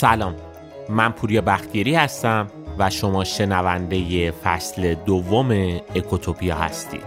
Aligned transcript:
سلام. 0.00 0.36
من 0.88 1.12
پوریا 1.12 1.40
بختیاری 1.40 1.94
هستم 1.94 2.46
و 2.78 2.90
شما 2.90 3.24
شنونده 3.24 4.30
فصل 4.30 4.94
دوم 4.94 5.50
اکوتوپیا 5.94 6.56
هستید. 6.56 7.02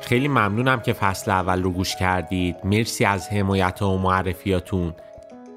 خیلی 0.00 0.28
ممنونم 0.28 0.80
که 0.80 0.92
فصل 0.92 1.30
اول 1.30 1.62
رو 1.62 1.70
گوش 1.70 1.96
کردید. 1.96 2.56
مرسی 2.64 3.04
از 3.04 3.28
حمایت 3.28 3.82
و 3.82 3.98
معرفیاتون. 3.98 4.94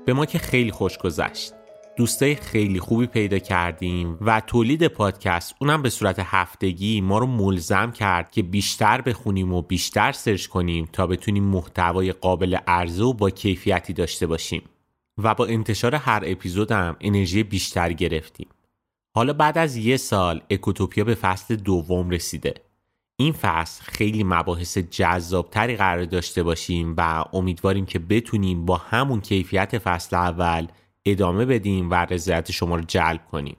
به 0.06 0.14
ما 0.14 0.26
که 0.26 0.38
خیلی 0.40 0.72
خوش 0.72 0.98
گذشت. 0.98 1.57
دوستای 1.98 2.36
خیلی 2.36 2.80
خوبی 2.80 3.08
پیدا 3.08 3.40
کردیم 3.40 4.18
و 4.22 4.40
تولید 4.40 4.88
پادکست 4.88 5.56
اونم 5.60 5.82
به 5.82 5.90
صورت 5.90 6.20
هفتگی 6.20 7.02
ما 7.02 7.18
رو 7.18 7.28
ملزم 7.28 7.92
کرد 7.92 8.32
که 8.32 8.44
بیشتر 8.44 9.02
بخونیم 9.02 9.54
و 9.54 9.62
بیشتر 9.62 10.12
سرچ 10.12 10.48
کنیم 10.48 10.90
تا 10.94 11.08
بتونیم 11.08 11.44
محتوای 11.44 12.12
قابل 12.12 12.56
عرضه 12.68 13.04
و 13.04 13.14
با 13.14 13.30
کیفیتی 13.30 13.94
داشته 13.94 14.28
باشیم. 14.28 14.62
و 15.18 15.36
با 15.36 15.46
انتشار 15.46 15.96
هر 15.96 16.24
اپیزودم 16.26 16.96
انرژی 17.02 17.44
بیشتر 17.44 17.94
گرفتیم. 17.94 18.48
حالا 19.16 19.34
بعد 19.34 19.58
از 19.58 19.76
یه 19.76 19.98
سال 19.98 20.42
اکوتوپیا 20.50 21.04
به 21.04 21.16
فصل 21.16 21.56
دوم 21.56 22.10
رسیده. 22.10 22.54
این 23.16 23.34
فصل 23.34 23.84
خیلی 23.84 24.24
مباحث 24.24 24.78
جذابتری 24.78 25.76
قرار 25.76 26.06
داشته 26.06 26.44
باشیم 26.44 26.94
و 26.98 27.26
امیدواریم 27.34 27.86
که 27.86 28.00
بتونیم 28.00 28.66
با 28.66 28.78
همون 28.78 29.22
کیفیت 29.22 29.78
فصل 29.78 30.16
اول 30.16 30.68
ادامه 31.12 31.46
بدیم 31.46 31.92
و 31.92 31.94
رضایت 31.94 32.52
شما 32.52 32.76
رو 32.76 32.84
جلب 32.88 33.26
کنیم. 33.32 33.58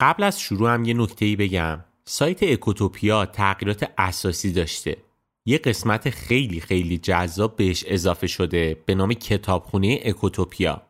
قبل 0.00 0.22
از 0.22 0.40
شروع 0.40 0.74
هم 0.74 0.84
یه 0.84 0.94
نکته 0.94 1.36
بگم. 1.36 1.84
سایت 2.04 2.42
اکوتوپیا 2.42 3.26
تغییرات 3.26 3.90
اساسی 3.98 4.52
داشته. 4.52 4.96
یه 5.46 5.58
قسمت 5.58 6.10
خیلی 6.10 6.60
خیلی 6.60 6.98
جذاب 6.98 7.56
بهش 7.56 7.84
اضافه 7.86 8.26
شده 8.26 8.82
به 8.86 8.94
نام 8.94 9.12
کتابخونه 9.12 10.00
اکوتوپیا. 10.04 10.82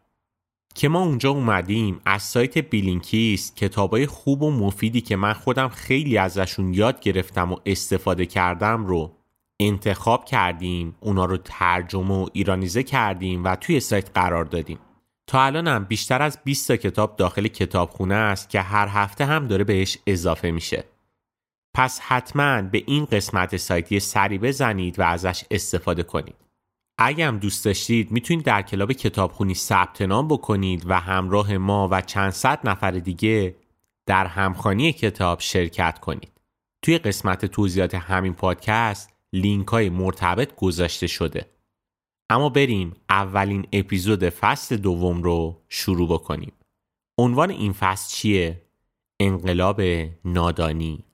که 0.74 0.88
ما 0.88 1.02
اونجا 1.02 1.30
اومدیم 1.30 2.00
از 2.04 2.22
سایت 2.22 2.58
بیلینکیست 2.58 3.56
کتابای 3.56 4.06
خوب 4.06 4.42
و 4.42 4.50
مفیدی 4.50 5.00
که 5.00 5.16
من 5.16 5.32
خودم 5.32 5.68
خیلی 5.68 6.18
ازشون 6.18 6.74
یاد 6.74 7.00
گرفتم 7.00 7.52
و 7.52 7.56
استفاده 7.66 8.26
کردم 8.26 8.86
رو 8.86 9.16
انتخاب 9.60 10.24
کردیم 10.24 10.94
اونا 11.00 11.24
رو 11.24 11.36
ترجمه 11.36 12.14
و 12.14 12.26
ایرانیزه 12.32 12.82
کردیم 12.82 13.44
و 13.44 13.56
توی 13.56 13.80
سایت 13.80 14.10
قرار 14.14 14.44
دادیم. 14.44 14.78
تا 15.30 15.42
الانم 15.42 15.84
بیشتر 15.84 16.22
از 16.22 16.38
20 16.44 16.68
تا 16.68 16.76
کتاب 16.76 17.16
داخل 17.16 17.48
کتابخونه 17.48 18.14
است 18.14 18.50
که 18.50 18.60
هر 18.60 18.88
هفته 18.88 19.24
هم 19.24 19.46
داره 19.46 19.64
بهش 19.64 19.98
اضافه 20.06 20.50
میشه 20.50 20.84
پس 21.74 22.00
حتما 22.00 22.62
به 22.62 22.82
این 22.86 23.04
قسمت 23.04 23.56
سایتی 23.56 24.00
سری 24.00 24.38
بزنید 24.38 24.98
و 24.98 25.02
ازش 25.02 25.44
استفاده 25.50 26.02
کنید 26.02 26.34
اگه 26.98 27.26
هم 27.26 27.38
دوست 27.38 27.64
داشتید 27.64 28.10
می‌تونید 28.10 28.44
در 28.44 28.62
کلاب 28.62 28.92
کتابخونی 28.92 29.54
ثبت 29.54 30.02
نام 30.02 30.28
بکنید 30.28 30.84
و 30.86 31.00
همراه 31.00 31.56
ما 31.56 31.88
و 31.90 32.00
چند 32.00 32.30
صد 32.30 32.68
نفر 32.68 32.90
دیگه 32.90 33.54
در 34.06 34.26
همخانی 34.26 34.92
کتاب 34.92 35.40
شرکت 35.40 35.98
کنید. 35.98 36.32
توی 36.82 36.98
قسمت 36.98 37.46
توضیحات 37.46 37.94
همین 37.94 38.34
پادکست 38.34 39.10
لینک 39.32 39.68
های 39.68 39.90
مرتبط 39.90 40.54
گذاشته 40.54 41.06
شده. 41.06 41.46
اما 42.30 42.48
بریم 42.48 42.96
اولین 43.08 43.66
اپیزود 43.72 44.28
فصل 44.28 44.76
دوم 44.76 45.22
رو 45.22 45.62
شروع 45.68 46.08
بکنیم. 46.08 46.52
عنوان 47.18 47.50
این 47.50 47.72
فصل 47.72 48.16
چیه؟ 48.16 48.62
انقلاب 49.20 49.80
نادانی 50.24 51.04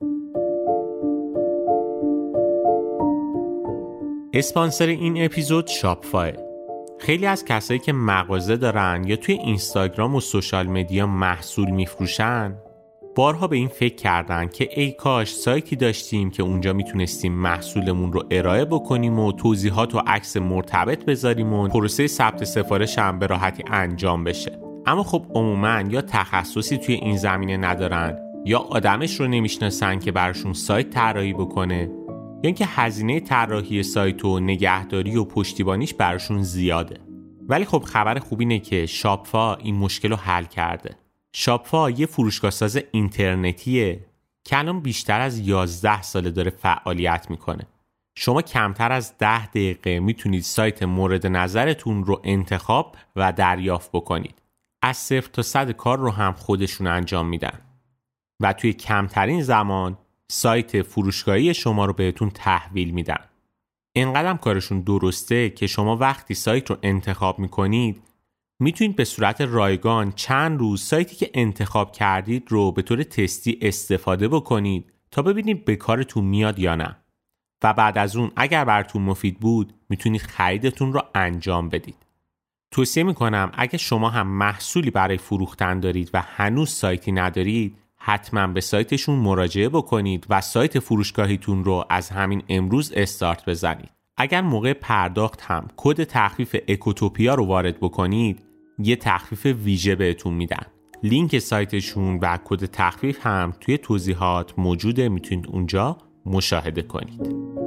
اسپانسر 4.33 4.87
این 4.87 5.25
اپیزود 5.25 5.67
شاپفای 5.67 6.33
خیلی 6.99 7.27
از 7.27 7.45
کسایی 7.45 7.81
که 7.81 7.93
مغازه 7.93 8.57
دارن 8.57 9.05
یا 9.07 9.17
توی 9.17 9.35
اینستاگرام 9.35 10.15
و 10.15 10.21
سوشال 10.21 10.67
مدیا 10.67 11.07
محصول 11.07 11.71
میفروشن 11.71 12.59
بارها 13.17 13.47
به 13.47 13.57
این 13.57 13.69
فکر 13.69 13.95
کردن 13.95 14.49
که 14.49 14.69
ای 14.77 14.93
کاش 14.93 15.35
سایتی 15.35 15.77
داشتیم 15.77 16.31
که 16.31 16.43
اونجا 16.43 16.73
می‌تونستیم 16.73 17.33
محصولمون 17.33 18.13
رو 18.13 18.25
ارائه 18.31 18.65
بکنیم 18.65 19.19
و 19.19 19.33
توضیحات 19.33 19.95
و 19.95 20.03
عکس 20.07 20.37
مرتبط 20.37 21.05
بذاریم 21.05 21.53
و 21.53 21.69
پروسه 21.69 22.07
ثبت 22.07 22.45
سفارش 22.45 22.99
هم 22.99 23.19
به 23.19 23.27
راحتی 23.27 23.65
انجام 23.67 24.25
بشه. 24.25 24.59
اما 24.87 25.03
خب 25.03 25.27
عموما 25.35 25.83
یا 25.91 26.03
تخصصی 26.03 26.79
توی 26.79 26.95
این 26.95 27.17
زمینه 27.17 27.57
ندارن 27.57 28.19
یا 28.45 28.59
آدمش 28.59 29.21
رو 29.21 29.27
نمی‌شناسن 29.27 29.99
که 29.99 30.13
براشون 30.13 30.53
سایت 30.53 30.91
طراحی 30.91 31.33
بکنه. 31.33 31.81
یا 31.81 32.41
اینکه 32.43 32.67
هزینه 32.67 33.21
طراحی 33.21 33.83
سایت 33.83 34.25
و 34.25 34.41
نگهداری 34.41 35.17
و 35.17 35.25
پشتیبانیش 35.25 35.95
براشون 35.95 36.43
زیاده. 36.43 36.97
ولی 37.49 37.65
خب 37.65 37.83
خبر 37.83 38.19
خوب 38.19 38.41
اینه 38.41 38.59
که 38.59 38.87
شاپفا 38.87 39.55
این 39.55 39.77
مشکل 39.77 40.11
رو 40.11 40.17
حل 40.17 40.45
کرده. 40.45 41.06
شاپفا 41.39 41.91
یه 41.91 42.07
فروشگاه 42.07 42.51
ساز 42.51 42.79
اینترنتیه 42.93 44.01
که 44.45 44.59
الان 44.59 44.81
بیشتر 44.81 45.21
از 45.21 45.39
11 45.39 46.03
ساله 46.03 46.31
داره 46.31 46.51
فعالیت 46.51 47.27
می‌کنه. 47.31 47.67
شما 48.15 48.43
کمتر 48.43 48.93
از 48.93 49.19
10 49.19 49.47
دقیقه 49.47 50.01
می‌تونید 50.01 50.43
سایت 50.43 50.83
مورد 50.83 51.27
نظرتون 51.27 52.05
رو 52.05 52.21
انتخاب 52.25 52.97
و 53.17 53.33
دریافت 53.33 53.91
بکنید. 53.93 54.43
از 54.83 54.97
صفر 54.97 55.31
تا 55.33 55.43
صد 55.43 55.71
کار 55.71 55.99
رو 55.99 56.11
هم 56.11 56.33
خودشون 56.33 56.87
انجام 56.87 57.29
میدن. 57.29 57.61
و 58.41 58.53
توی 58.53 58.73
کمترین 58.73 59.43
زمان 59.43 59.99
سایت 60.31 60.83
فروشگاهی 60.83 61.55
شما 61.55 61.85
رو 61.85 61.93
بهتون 61.93 62.31
تحویل 62.31 62.91
میدن. 62.91 63.25
اینقدر 63.93 64.35
کارشون 64.35 64.81
درسته 64.81 65.51
که 65.51 65.67
شما 65.67 65.97
وقتی 65.97 66.35
سایت 66.35 66.71
رو 66.71 66.77
انتخاب 66.83 67.39
می‌کنید 67.39 68.03
می‌تونید 68.59 68.97
به 68.97 69.05
صورت 69.05 69.41
رایگان 69.41 70.13
چند 70.13 70.59
روز 70.61 70.83
سایتی 70.83 71.17
که 71.17 71.31
انتخاب 71.35 71.93
کردید 71.93 72.45
رو 72.49 72.73
به 72.73 72.83
طور 72.83 73.03
تستی 73.03 73.59
استفاده 73.63 74.29
بکنید 74.29 74.93
تا 75.11 75.23
ببینید 75.23 75.65
به 75.65 75.77
کارتون 75.77 76.25
میاد 76.25 76.59
یا 76.59 76.75
نه 76.75 76.97
و 77.63 77.73
بعد 77.73 77.99
از 77.99 78.17
اون 78.17 78.31
اگر 78.37 78.65
براتون 78.65 79.03
مفید 79.03 79.41
بود 79.41 79.75
می‌تونید 79.89 80.23
خریدتون 80.23 80.93
رو 80.93 81.03
انجام 81.15 81.69
بدید 81.69 82.07
توصیه 82.71 83.03
می‌کنم 83.03 83.53
اگه 83.55 83.79
شما 83.79 84.11
هم 84.11 84.27
محصولی 84.27 84.91
برای 84.91 85.19
فروختن 85.19 85.81
دارید 85.81 86.11
و 86.15 86.23
هنوز 86.27 86.71
سایتی 86.71 87.13
ندارید 87.13 87.79
حتما 87.97 88.47
به 88.47 88.61
سایتشون 88.61 89.19
مراجعه 89.19 89.69
بکنید 89.69 90.27
و 90.29 90.41
سایت 90.41 90.79
فروشگاهیتون 90.79 91.65
رو 91.65 91.85
از 91.91 92.11
همین 92.11 92.43
امروز 92.49 92.93
استارت 92.93 93.49
بزنید. 93.49 93.91
اگر 94.17 94.41
موقع 94.41 94.73
پرداخت 94.73 95.41
هم 95.41 95.69
کد 95.77 96.05
تخفیف 96.05 96.57
اکوتوپیا 96.69 97.35
رو 97.35 97.47
وارد 97.47 97.81
بکنید 97.81 98.46
یه 98.79 98.97
تخفیف 98.97 99.47
ویژه 99.47 99.95
بهتون 99.95 100.35
میدن. 100.35 100.67
لینک 101.03 101.39
سایتشون 101.39 102.19
و 102.23 102.39
کد 102.45 102.65
تخفیف 102.65 103.27
هم 103.27 103.53
توی 103.61 103.79
توضیحات 103.79 104.59
موجوده 104.59 105.09
می‌تونید 105.09 105.47
اونجا 105.47 105.99
مشاهده 106.27 106.83
کنید. 106.83 107.66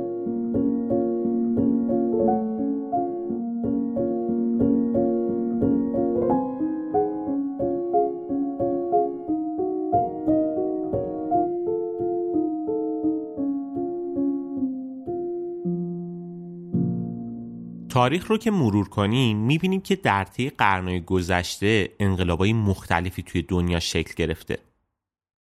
تاریخ 18.00 18.28
رو 18.28 18.38
که 18.38 18.52
مرور 18.52 18.90
کنیم 18.90 19.38
می‌بینیم 19.38 19.82
که 19.82 19.96
در 19.96 20.24
طی 20.24 20.50
قرنهای 20.50 21.02
گذشته 21.02 21.90
انقلابای 22.00 22.54
مختلفی 22.54 23.24
توی 23.24 23.42
دنیا 23.42 23.80
شکل 23.80 24.14
گرفته. 24.18 24.58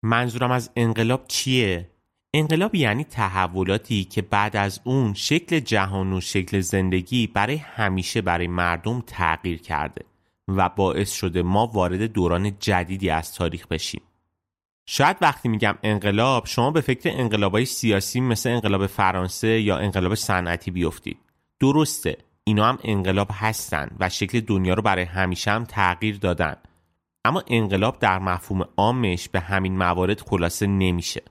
منظورم 0.04 0.52
از 0.52 0.70
انقلاب 0.76 1.26
چیه؟ 1.28 1.90
انقلاب 2.34 2.76
یعنی 2.76 3.04
تحولاتی 3.04 4.04
که 4.04 4.22
بعد 4.22 4.56
از 4.56 4.82
اون 4.84 5.14
شکل 5.14 5.60
جهان 5.60 6.14
و 6.14 6.22
شکل 6.22 6.60
زندگی 6.60 7.28
برای 7.28 7.56
همیشه 7.56 8.22
برای 8.22 8.48
مردم 8.48 9.04
تغییر 9.08 9.62
کرده 9.62 10.06
و 10.48 10.70
باعث 10.70 11.12
شده 11.12 11.42
ما 11.42 11.68
وارد 11.68 12.02
دوران 12.02 12.60
جدیدی 12.60 13.10
از 13.10 13.34
تاریخ 13.34 13.68
بشیم. 13.68 14.02
شاید 14.86 15.18
وقتی 15.22 15.50
میگم 15.50 15.78
انقلاب 15.84 16.46
شما 16.46 16.72
به 16.72 16.82
فکر 16.82 17.10
انقلابای 17.14 17.66
سیاسی 17.66 18.22
مثل 18.22 18.50
انقلاب 18.50 18.88
فرانسه 18.88 19.62
یا 19.62 19.78
انقلاب 19.78 20.16
صنعتی 20.16 20.72
بیفتید. 20.72 21.18
درسته. 21.60 22.27
اینا 22.48 22.66
هم 22.66 22.78
انقلاب 22.84 23.28
هستن 23.34 23.90
و 24.00 24.10
شکل 24.10 24.40
دنیا 24.40 24.74
رو 24.74 24.82
برای 24.82 25.04
همیشه 25.04 25.52
هم 25.52 25.66
تغییر 25.66 26.18
دادن. 26.18 26.56
اما 27.26 27.44
انقلاب 27.48 28.00
در 28.00 28.20
مفهوم 28.20 28.66
عامش 28.78 29.30
به 29.30 29.40
همین 29.40 29.78
موارد 29.78 30.22
خلاصه 30.22 30.68
نمیشه. 30.68 31.22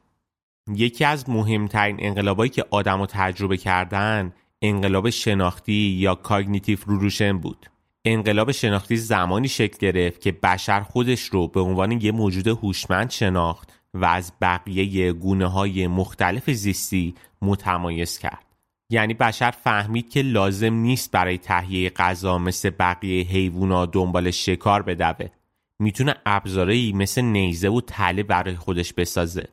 یکی 0.74 1.04
از 1.04 1.30
مهمترین 1.30 1.96
انقلابایی 1.98 2.50
که 2.50 2.64
آدم 2.70 3.06
تجربه 3.06 3.56
کردن 3.56 4.32
انقلاب 4.62 5.10
شناختی 5.10 5.72
یا 5.72 6.14
کاگنیتیو 6.14 6.78
روروشن 6.86 7.38
بود. 7.38 7.66
انقلاب 8.04 8.52
شناختی 8.52 8.96
زمانی 8.96 9.48
شکل 9.48 9.78
گرفت 9.78 10.20
که 10.20 10.32
بشر 10.32 10.80
خودش 10.80 11.22
رو 11.22 11.48
به 11.48 11.60
عنوان 11.60 11.92
یه 11.92 12.12
موجود 12.12 12.48
هوشمند 12.48 13.10
شناخت 13.10 13.72
و 13.94 14.04
از 14.04 14.32
بقیه 14.40 15.12
گونه 15.12 15.46
های 15.46 15.86
مختلف 15.86 16.50
زیستی 16.50 17.14
متمایز 17.42 18.18
کرد. 18.18 18.45
یعنی 18.90 19.14
بشر 19.14 19.50
فهمید 19.50 20.10
که 20.10 20.22
لازم 20.22 20.74
نیست 20.74 21.10
برای 21.10 21.38
تهیه 21.38 21.90
غذا 21.90 22.38
مثل 22.38 22.70
بقیه 22.70 23.26
حیوونا 23.26 23.86
دنبال 23.86 24.30
شکار 24.30 24.82
بدوه. 24.82 25.26
می‌تونه 25.78 26.14
ابزارهایی 26.26 26.92
مثل 26.92 27.22
نیزه 27.22 27.68
و 27.68 27.80
تله 27.80 28.22
برای 28.22 28.56
خودش 28.56 28.92
بسازه. 28.92 29.48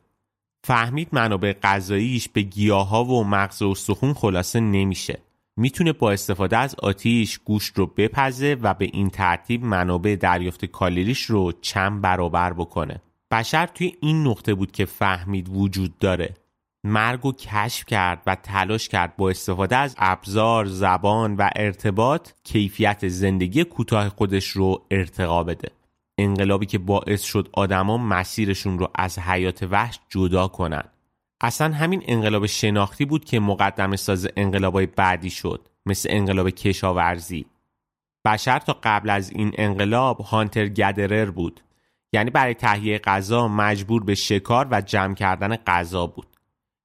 فهمید 0.64 1.08
منابع 1.12 1.52
غذاییش 1.52 2.28
به 2.28 2.42
گیاها 2.42 3.04
و 3.04 3.24
مغز 3.24 3.62
و 3.62 3.74
سخون 3.74 4.12
خلاصه 4.12 4.60
نمیشه. 4.60 5.18
می‌تونه 5.56 5.92
با 5.92 6.12
استفاده 6.12 6.56
از 6.56 6.74
آتیش 6.74 7.38
گوشت 7.38 7.78
رو 7.78 7.86
بپزه 7.86 8.56
و 8.62 8.74
به 8.74 8.84
این 8.92 9.10
ترتیب 9.10 9.64
منابع 9.64 10.16
دریافت 10.20 10.64
کالریش 10.64 11.22
رو 11.22 11.52
چند 11.60 12.00
برابر 12.00 12.52
بکنه. 12.52 13.02
بشر 13.30 13.66
توی 13.66 13.96
این 14.00 14.26
نقطه 14.26 14.54
بود 14.54 14.72
که 14.72 14.84
فهمید 14.84 15.48
وجود 15.48 15.98
داره. 15.98 16.34
مرگ 16.84 17.26
و 17.26 17.32
کشف 17.32 17.84
کرد 17.86 18.22
و 18.26 18.34
تلاش 18.34 18.88
کرد 18.88 19.16
با 19.16 19.30
استفاده 19.30 19.76
از 19.76 19.96
ابزار، 19.98 20.66
زبان 20.66 21.36
و 21.36 21.50
ارتباط 21.56 22.30
کیفیت 22.44 23.08
زندگی 23.08 23.64
کوتاه 23.64 24.08
خودش 24.08 24.48
رو 24.48 24.86
ارتقا 24.90 25.42
بده. 25.42 25.70
انقلابی 26.18 26.66
که 26.66 26.78
باعث 26.78 27.22
شد 27.22 27.48
آدما 27.52 27.98
مسیرشون 27.98 28.78
رو 28.78 28.90
از 28.94 29.18
حیات 29.18 29.62
وحش 29.70 30.00
جدا 30.08 30.48
کنن. 30.48 30.84
اصلا 31.40 31.74
همین 31.74 32.02
انقلاب 32.06 32.46
شناختی 32.46 33.04
بود 33.04 33.24
که 33.24 33.40
مقدم 33.40 33.96
ساز 33.96 34.28
انقلابای 34.36 34.86
بعدی 34.86 35.30
شد 35.30 35.68
مثل 35.86 36.08
انقلاب 36.12 36.50
کشاورزی. 36.50 37.46
بشر 38.24 38.58
تا 38.58 38.78
قبل 38.82 39.10
از 39.10 39.30
این 39.30 39.52
انقلاب 39.58 40.20
هانتر 40.20 40.68
گدرر 40.68 41.30
بود 41.30 41.60
یعنی 42.12 42.30
برای 42.30 42.54
تهیه 42.54 42.98
غذا 42.98 43.48
مجبور 43.48 44.04
به 44.04 44.14
شکار 44.14 44.68
و 44.70 44.80
جمع 44.80 45.14
کردن 45.14 45.56
غذا 45.56 46.06
بود. 46.06 46.33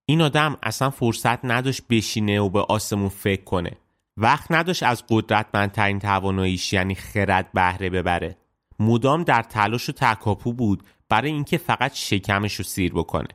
این 0.10 0.22
آدم 0.22 0.58
اصلا 0.64 0.90
فرصت 0.90 1.46
نداشت 1.46 1.82
بشینه 1.90 2.42
و 2.42 2.50
به 2.50 2.60
آسمون 2.60 3.10
فکر 3.10 3.44
کنه. 3.44 3.72
وقت 4.18 4.52
نداشت 4.52 4.84
از 4.84 5.04
قدرتمندترین 5.10 6.00
تواناییش 6.00 6.74
یعنی 6.74 6.96
خرد 6.96 7.52
بهره 7.54 7.90
ببره. 7.90 8.38
مدام 8.80 9.24
در 9.24 9.44
تلاش 9.44 9.90
و 9.90 9.92
تکاپو 9.92 10.54
بود 10.54 10.84
برای 11.10 11.32
اینکه 11.32 11.58
فقط 11.58 11.94
شکمش 11.94 12.56
رو 12.56 12.64
سیر 12.64 12.94
بکنه 12.94 13.28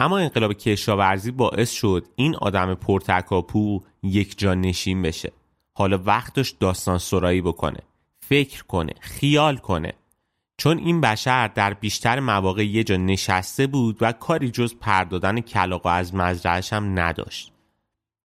اما 0.00 0.18
انقلاب 0.18 0.52
کشاورزی 0.52 1.30
باعث 1.30 1.70
شد 1.70 2.06
این 2.16 2.36
آدم 2.36 2.74
پرتکاپو 2.74 3.80
یک 4.02 4.38
جا 4.38 4.54
نشین 4.54 5.02
بشه 5.02 5.32
حالا 5.74 5.98
وقت 6.04 6.34
داشت 6.34 6.58
داستان 6.58 6.98
سرایی 6.98 7.40
بکنه 7.40 7.80
فکر 8.20 8.64
کنه 8.64 8.92
خیال 9.00 9.56
کنه 9.56 9.92
چون 10.60 10.78
این 10.78 11.00
بشر 11.00 11.48
در 11.48 11.74
بیشتر 11.74 12.20
مواقع 12.20 12.66
یه 12.66 12.84
جا 12.84 12.96
نشسته 12.96 13.66
بود 13.66 13.96
و 14.00 14.12
کاری 14.12 14.50
جز 14.50 14.74
پردادن 14.80 15.40
کلاقا 15.40 15.90
از 15.90 16.14
مزرعش 16.14 16.72
هم 16.72 16.98
نداشت. 16.98 17.52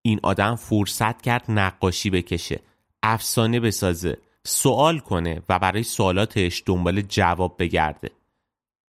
این 0.01 0.19
آدم 0.23 0.55
فرصت 0.55 1.21
کرد 1.21 1.45
نقاشی 1.49 2.09
بکشه 2.09 2.59
افسانه 3.03 3.59
بسازه 3.59 4.17
سوال 4.43 4.99
کنه 4.99 5.41
و 5.49 5.59
برای 5.59 5.83
سوالاتش 5.83 6.63
دنبال 6.65 7.01
جواب 7.01 7.55
بگرده. 7.59 8.11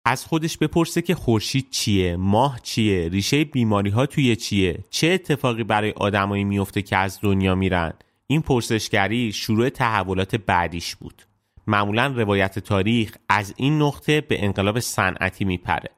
از 0.04 0.24
خودش 0.24 0.58
بپرسه 0.58 1.02
که 1.02 1.14
خورشید 1.14 1.70
چیه 1.70 2.16
ماه 2.16 2.60
چیه 2.62 3.08
ریشه 3.08 3.44
بیماری 3.44 3.90
ها 3.90 4.06
توی 4.06 4.36
چیه 4.36 4.84
چه 4.90 5.06
اتفاقی 5.08 5.64
برای 5.64 5.90
آدمایی 5.90 6.44
میفته 6.44 6.82
که 6.82 6.96
از 6.96 7.18
دنیا 7.22 7.54
میرن؟ 7.54 7.92
این 8.26 8.42
پرسشگری 8.42 9.32
شروع 9.32 9.68
تحولات 9.68 10.36
بعدیش 10.36 10.96
بود. 10.96 11.22
معمولا 11.66 12.06
روایت 12.06 12.58
تاریخ 12.58 13.16
از 13.28 13.54
این 13.56 13.82
نقطه 13.82 14.20
به 14.20 14.44
انقلاب 14.44 14.80
صنعتی 14.80 15.44
میپره 15.44 15.90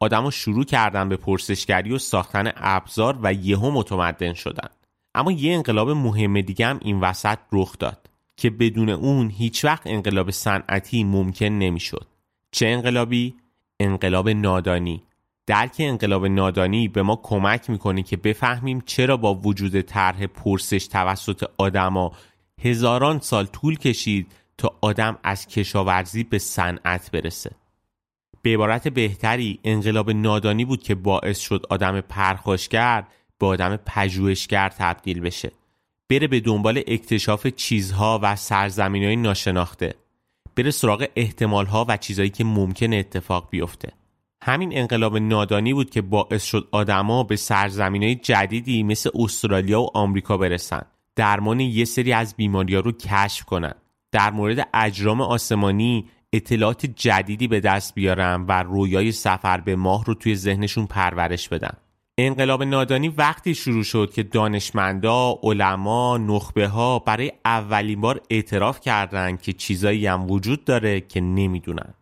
آدما 0.00 0.30
شروع 0.30 0.64
کردن 0.64 1.08
به 1.08 1.16
پرسشگری 1.16 1.92
و 1.92 1.98
ساختن 1.98 2.52
ابزار 2.56 3.18
و 3.22 3.32
یهو 3.32 3.70
متمدن 3.70 4.32
شدن 4.32 4.68
اما 5.14 5.32
یه 5.32 5.54
انقلاب 5.54 5.90
مهم 5.90 6.40
دیگه 6.40 6.66
هم 6.66 6.80
این 6.82 7.00
وسط 7.00 7.38
رخ 7.52 7.78
داد 7.78 8.10
که 8.36 8.50
بدون 8.50 8.88
اون 8.88 9.30
هیچ 9.30 9.64
وقت 9.64 9.82
انقلاب 9.86 10.30
صنعتی 10.30 11.04
ممکن 11.04 11.46
نمی‌شد. 11.46 12.06
چه 12.50 12.66
انقلابی؟ 12.66 13.34
انقلاب 13.80 14.28
نادانی. 14.28 15.02
درک 15.46 15.76
انقلاب 15.78 16.26
نادانی 16.26 16.88
به 16.88 17.02
ما 17.02 17.20
کمک 17.22 17.70
می‌کنه 17.70 18.02
که 18.02 18.16
بفهمیم 18.16 18.82
چرا 18.86 19.16
با 19.16 19.34
وجود 19.34 19.80
طرح 19.80 20.26
پرسش 20.26 20.86
توسط 20.86 21.44
آدما 21.58 22.12
هزاران 22.62 23.20
سال 23.20 23.46
طول 23.46 23.78
کشید 23.78 24.32
تا 24.58 24.74
آدم 24.80 25.18
از 25.22 25.46
کشاورزی 25.46 26.24
به 26.24 26.38
صنعت 26.38 27.10
برسه. 27.10 27.50
به 28.42 28.54
عبارت 28.54 28.88
بهتری 28.88 29.60
انقلاب 29.64 30.10
نادانی 30.10 30.64
بود 30.64 30.82
که 30.82 30.94
باعث 30.94 31.38
شد 31.38 31.66
آدم 31.70 32.00
پرخاشگر 32.00 33.04
به 33.38 33.46
آدم 33.46 33.76
پژوهشگر 33.76 34.68
تبدیل 34.68 35.20
بشه. 35.20 35.52
بره 36.10 36.26
به 36.26 36.40
دنبال 36.40 36.82
اکتشاف 36.86 37.46
چیزها 37.46 38.20
و 38.22 38.36
سرزمین 38.36 39.04
های 39.04 39.16
ناشناخته 39.16 39.94
بره 40.56 40.70
سراغ 40.70 41.06
احتمال 41.16 41.66
ها 41.66 41.84
و 41.88 41.96
چیزهایی 41.96 42.30
که 42.30 42.44
ممکن 42.44 42.92
اتفاق 42.92 43.48
بیفته 43.50 43.92
همین 44.42 44.78
انقلاب 44.78 45.16
نادانی 45.16 45.74
بود 45.74 45.90
که 45.90 46.02
باعث 46.02 46.44
شد 46.44 46.68
آدما 46.72 47.22
به 47.22 47.36
سرزمین 47.36 48.02
های 48.02 48.14
جدیدی 48.14 48.82
مثل 48.82 49.10
استرالیا 49.14 49.82
و 49.82 49.90
آمریکا 49.94 50.36
برسن 50.36 50.82
درمان 51.16 51.60
یه 51.60 51.84
سری 51.84 52.12
از 52.12 52.36
بیماری 52.36 52.74
ها 52.74 52.80
رو 52.80 52.92
کشف 52.92 53.44
کنن 53.44 53.74
در 54.14 54.30
مورد 54.30 54.68
اجرام 54.74 55.20
آسمانی 55.20 56.04
اطلاعات 56.32 56.86
جدیدی 56.86 57.48
به 57.48 57.60
دست 57.60 57.94
بیارن 57.94 58.44
و 58.48 58.62
رویای 58.62 59.12
سفر 59.12 59.60
به 59.60 59.76
ماه 59.76 60.04
رو 60.04 60.14
توی 60.14 60.36
ذهنشون 60.36 60.86
پرورش 60.86 61.48
بدن 61.48 61.72
انقلاب 62.18 62.62
نادانی 62.62 63.08
وقتی 63.08 63.54
شروع 63.54 63.82
شد 63.82 64.12
که 64.14 64.22
دانشمندا، 64.22 65.38
علما، 65.42 66.18
نخبه 66.18 66.68
ها 66.68 66.98
برای 66.98 67.32
اولین 67.44 68.00
بار 68.00 68.20
اعتراف 68.30 68.80
کردند 68.80 69.42
که 69.42 69.52
چیزایی 69.52 70.06
هم 70.06 70.30
وجود 70.30 70.64
داره 70.64 71.00
که 71.00 71.20
نمی‌دونن. 71.20 71.94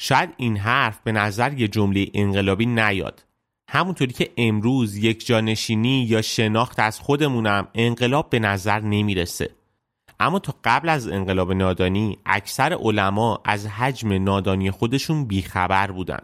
شاید 0.00 0.30
این 0.36 0.56
حرف 0.56 1.00
به 1.04 1.12
نظر 1.12 1.52
یه 1.52 1.68
جمله 1.68 2.06
انقلابی 2.14 2.66
نیاد. 2.66 3.24
همونطوری 3.68 4.12
که 4.12 4.30
امروز 4.36 4.96
یک 4.96 5.26
جانشینی 5.26 6.04
یا 6.04 6.22
شناخت 6.22 6.80
از 6.80 7.00
خودمونم 7.00 7.68
انقلاب 7.74 8.30
به 8.30 8.38
نظر 8.38 8.80
نمی‌رسه. 8.80 9.50
اما 10.22 10.38
تا 10.38 10.54
قبل 10.64 10.88
از 10.88 11.08
انقلاب 11.08 11.52
نادانی 11.52 12.18
اکثر 12.26 12.72
علما 12.72 13.42
از 13.44 13.66
حجم 13.66 14.24
نادانی 14.24 14.70
خودشون 14.70 15.24
بیخبر 15.24 15.90
بودن. 15.90 16.20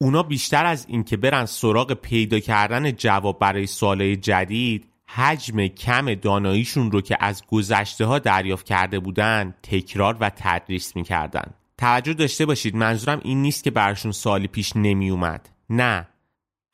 اونا 0.00 0.22
بیشتر 0.22 0.66
از 0.66 0.86
اینکه 0.88 1.16
برن 1.16 1.46
سراغ 1.46 1.92
پیدا 1.92 2.38
کردن 2.38 2.92
جواب 2.92 3.38
برای 3.38 3.66
سوالای 3.66 4.16
جدید 4.16 4.88
حجم 5.06 5.66
کم 5.66 6.14
داناییشون 6.14 6.90
رو 6.90 7.00
که 7.00 7.16
از 7.20 7.46
گذشته 7.46 8.04
ها 8.04 8.18
دریافت 8.18 8.66
کرده 8.66 8.98
بودن 8.98 9.54
تکرار 9.62 10.16
و 10.20 10.30
تدریس 10.36 10.96
می‌کردن. 10.96 11.54
توجه 11.78 12.12
داشته 12.12 12.46
باشید 12.46 12.76
منظورم 12.76 13.20
این 13.24 13.42
نیست 13.42 13.64
که 13.64 13.70
براشون 13.70 14.12
سوالی 14.12 14.46
پیش 14.46 14.72
نمی 14.76 15.10
اومد 15.10 15.48
نه. 15.70 16.08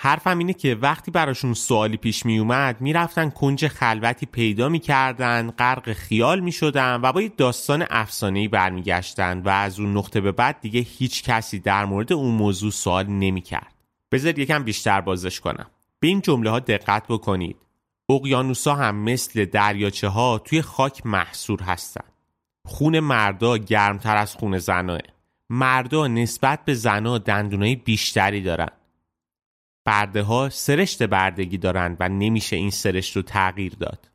حرفم 0.01 0.39
اینه 0.39 0.53
که 0.53 0.75
وقتی 0.75 1.11
براشون 1.11 1.55
سوالی 1.55 1.97
پیش 1.97 2.27
می 2.27 2.39
اومد 2.39 2.81
می‌رفتن 2.81 3.31
کنج 3.31 3.69
خلوتی 3.69 4.27
پیدا 4.27 4.69
می‌کردن 4.69 5.51
غرق 5.51 5.93
خیال 5.93 6.41
می 6.41 6.53
شدن 6.53 7.01
و 7.03 7.13
با 7.13 7.23
یه 7.23 7.29
داستان 7.37 7.87
افسانه‌ای 7.91 8.49
برمیگشتن 8.49 9.43
و 9.45 9.49
از 9.49 9.81
اون 9.81 9.97
نقطه 9.97 10.21
به 10.21 10.33
بعد 10.33 10.61
دیگه 10.61 10.81
هیچ 10.81 11.23
کسی 11.23 11.59
در 11.59 11.85
مورد 11.85 12.13
اون 12.13 12.35
موضوع 12.35 12.71
سوال 12.71 13.07
نمی‌کرد. 13.07 13.75
بذار 14.13 14.39
یکم 14.39 14.65
بیشتر 14.65 15.01
بازش 15.01 15.41
کنم. 15.41 15.67
به 16.01 16.09
این 16.09 16.21
جمله 16.21 16.51
ها 16.51 16.59
دقت 16.59 17.05
بکنید. 17.09 17.57
اقیانوسا 18.09 18.75
هم 18.75 18.97
مثل 18.97 19.45
دریاچه 19.45 20.09
ها 20.09 20.39
توی 20.39 20.63
خاک 20.63 21.07
محصور 21.07 21.63
هستن. 21.63 22.05
خون 22.67 23.01
مردا 23.01 23.57
گرمتر 23.57 24.17
از 24.17 24.35
خون 24.35 24.59
زناه. 24.59 25.01
مردا 25.51 26.07
نسبت 26.07 26.65
به 26.65 26.75
زنا 26.75 27.19
دندونای 27.19 27.77
بیشتری 27.77 28.43
دارن. 28.43 28.69
برده 29.89 30.23
ها 30.23 30.49
سرشت 30.49 31.03
بردگی 31.03 31.59
دارند 31.59 31.97
و 32.01 32.09
نمیشه 32.09 32.57
این 32.57 32.71
سرشت 32.71 33.17
رو 33.17 33.23
تغییر 33.23 33.73
داد. 33.73 34.09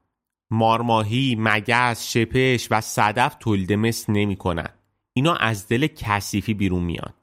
مارماهی، 0.51 1.36
مگس، 1.39 2.12
شپش 2.12 2.68
و 2.72 2.82
صدف 2.82 3.36
تولید 3.39 3.74
مثل 3.74 4.13
نمی 4.13 4.36
کنن. 4.36 4.70
اینا 5.13 5.36
از 5.36 5.68
دل 5.68 5.88
کثیفی 5.88 6.53
بیرون 6.53 6.84
میان. 6.84 7.13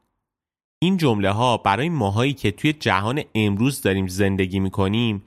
این 0.79 0.97
جمله 0.97 1.31
ها 1.31 1.57
برای 1.57 1.89
ماهایی 1.89 2.33
که 2.33 2.51
توی 2.51 2.73
جهان 2.73 3.23
امروز 3.35 3.83
داریم 3.83 4.07
زندگی 4.07 4.61
می‌کنیم 4.61 5.23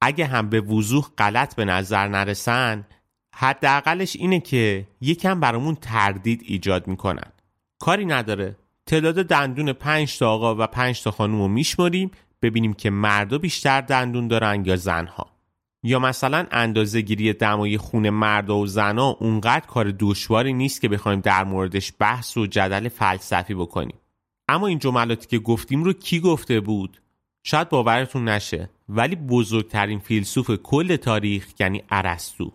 اگه 0.00 0.26
هم 0.26 0.48
به 0.48 0.60
وضوح 0.60 1.04
غلط 1.18 1.54
به 1.54 1.64
نظر 1.64 2.08
نرسن 2.08 2.86
حداقلش 3.34 4.16
اینه 4.16 4.40
که 4.40 4.86
یکم 5.00 5.40
برامون 5.40 5.74
تردید 5.74 6.42
ایجاد 6.44 6.86
می‌کنن 6.86 7.32
کاری 7.78 8.06
نداره 8.06 8.56
تعداد 8.86 9.26
دندون 9.26 9.72
پنج 9.72 10.18
تا 10.18 10.30
آقا 10.30 10.54
و 10.54 10.66
پنج 10.66 11.02
تا 11.02 11.10
خانوم 11.10 11.40
رو 11.42 11.48
میشماریم 11.48 12.10
ببینیم 12.42 12.74
که 12.74 12.90
مردا 12.90 13.38
بیشتر 13.38 13.80
دندون 13.80 14.28
دارن 14.28 14.64
یا 14.64 14.76
زنها. 14.76 15.38
یا 15.82 15.98
مثلا 15.98 16.46
اندازه 16.50 17.00
گیری 17.00 17.32
دمای 17.32 17.78
خون 17.78 18.10
مردا 18.10 18.58
و 18.58 18.66
زنها 18.66 19.16
اونقدر 19.20 19.66
کار 19.66 19.94
دشواری 19.98 20.52
نیست 20.52 20.80
که 20.80 20.88
بخوایم 20.88 21.20
در 21.20 21.44
موردش 21.44 21.92
بحث 21.98 22.36
و 22.36 22.46
جدل 22.46 22.88
فلسفی 22.88 23.54
بکنیم. 23.54 23.96
اما 24.48 24.66
این 24.66 24.78
جملاتی 24.78 25.26
که 25.26 25.38
گفتیم 25.38 25.84
رو 25.84 25.92
کی 25.92 26.20
گفته 26.20 26.60
بود؟ 26.60 27.00
شاید 27.44 27.68
باورتون 27.68 28.28
نشه 28.28 28.70
ولی 28.88 29.16
بزرگترین 29.16 29.98
فیلسوف 29.98 30.50
کل 30.50 30.96
تاریخ 30.96 31.46
یعنی 31.60 31.82
ارسطو. 31.90 32.52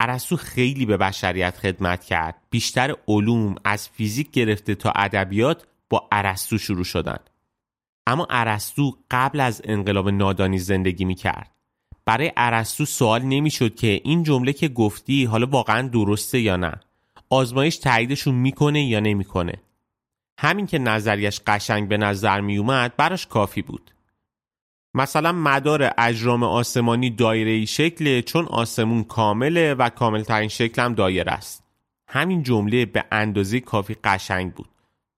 ارسطو 0.00 0.36
خیلی 0.36 0.86
به 0.86 0.96
بشریت 0.96 1.56
خدمت 1.56 2.04
کرد. 2.04 2.34
بیشتر 2.50 2.94
علوم 3.08 3.54
از 3.64 3.88
فیزیک 3.88 4.30
گرفته 4.30 4.74
تا 4.74 4.90
ادبیات 4.90 5.66
با 5.90 6.08
ارسطو 6.12 6.58
شروع 6.58 6.84
شدن 6.84 7.18
اما 8.06 8.26
ارسطو 8.30 8.96
قبل 9.10 9.40
از 9.40 9.62
انقلاب 9.64 10.08
نادانی 10.08 10.58
زندگی 10.58 11.04
می 11.04 11.14
کرد 11.14 11.50
برای 12.04 12.32
ارسطو 12.36 12.84
سوال 12.84 13.22
نمی‌شد 13.22 13.74
که 13.74 14.00
این 14.04 14.22
جمله 14.22 14.52
که 14.52 14.68
گفتی 14.68 15.24
حالا 15.24 15.46
واقعا 15.46 15.88
درسته 15.88 16.40
یا 16.40 16.56
نه. 16.56 16.72
آزمایش 17.30 17.76
تاییدشون 17.76 18.34
می‌کنه 18.34 18.84
یا 18.84 19.00
نمی‌کنه. 19.00 19.54
همین 20.38 20.66
که 20.66 20.78
نظریش 20.78 21.40
قشنگ 21.46 21.88
به 21.88 21.96
نظر 21.96 22.40
می 22.40 22.58
اومد 22.58 22.96
براش 22.96 23.26
کافی 23.26 23.62
بود. 23.62 23.90
مثلا 24.94 25.32
مدار 25.32 25.90
اجرام 25.98 26.42
آسمانی 26.42 27.10
دایره 27.10 27.50
ای 27.50 27.66
شکله 27.66 28.22
چون 28.22 28.44
آسمون 28.44 29.04
کامله 29.04 29.74
و 29.74 29.88
کاملترین 29.88 30.48
شکل 30.48 30.82
هم 30.82 30.94
دایره 30.94 31.32
است. 31.32 31.64
همین 32.08 32.42
جمله 32.42 32.86
به 32.86 33.04
اندازه 33.12 33.60
کافی 33.60 33.96
قشنگ 34.04 34.52
بود. 34.52 34.68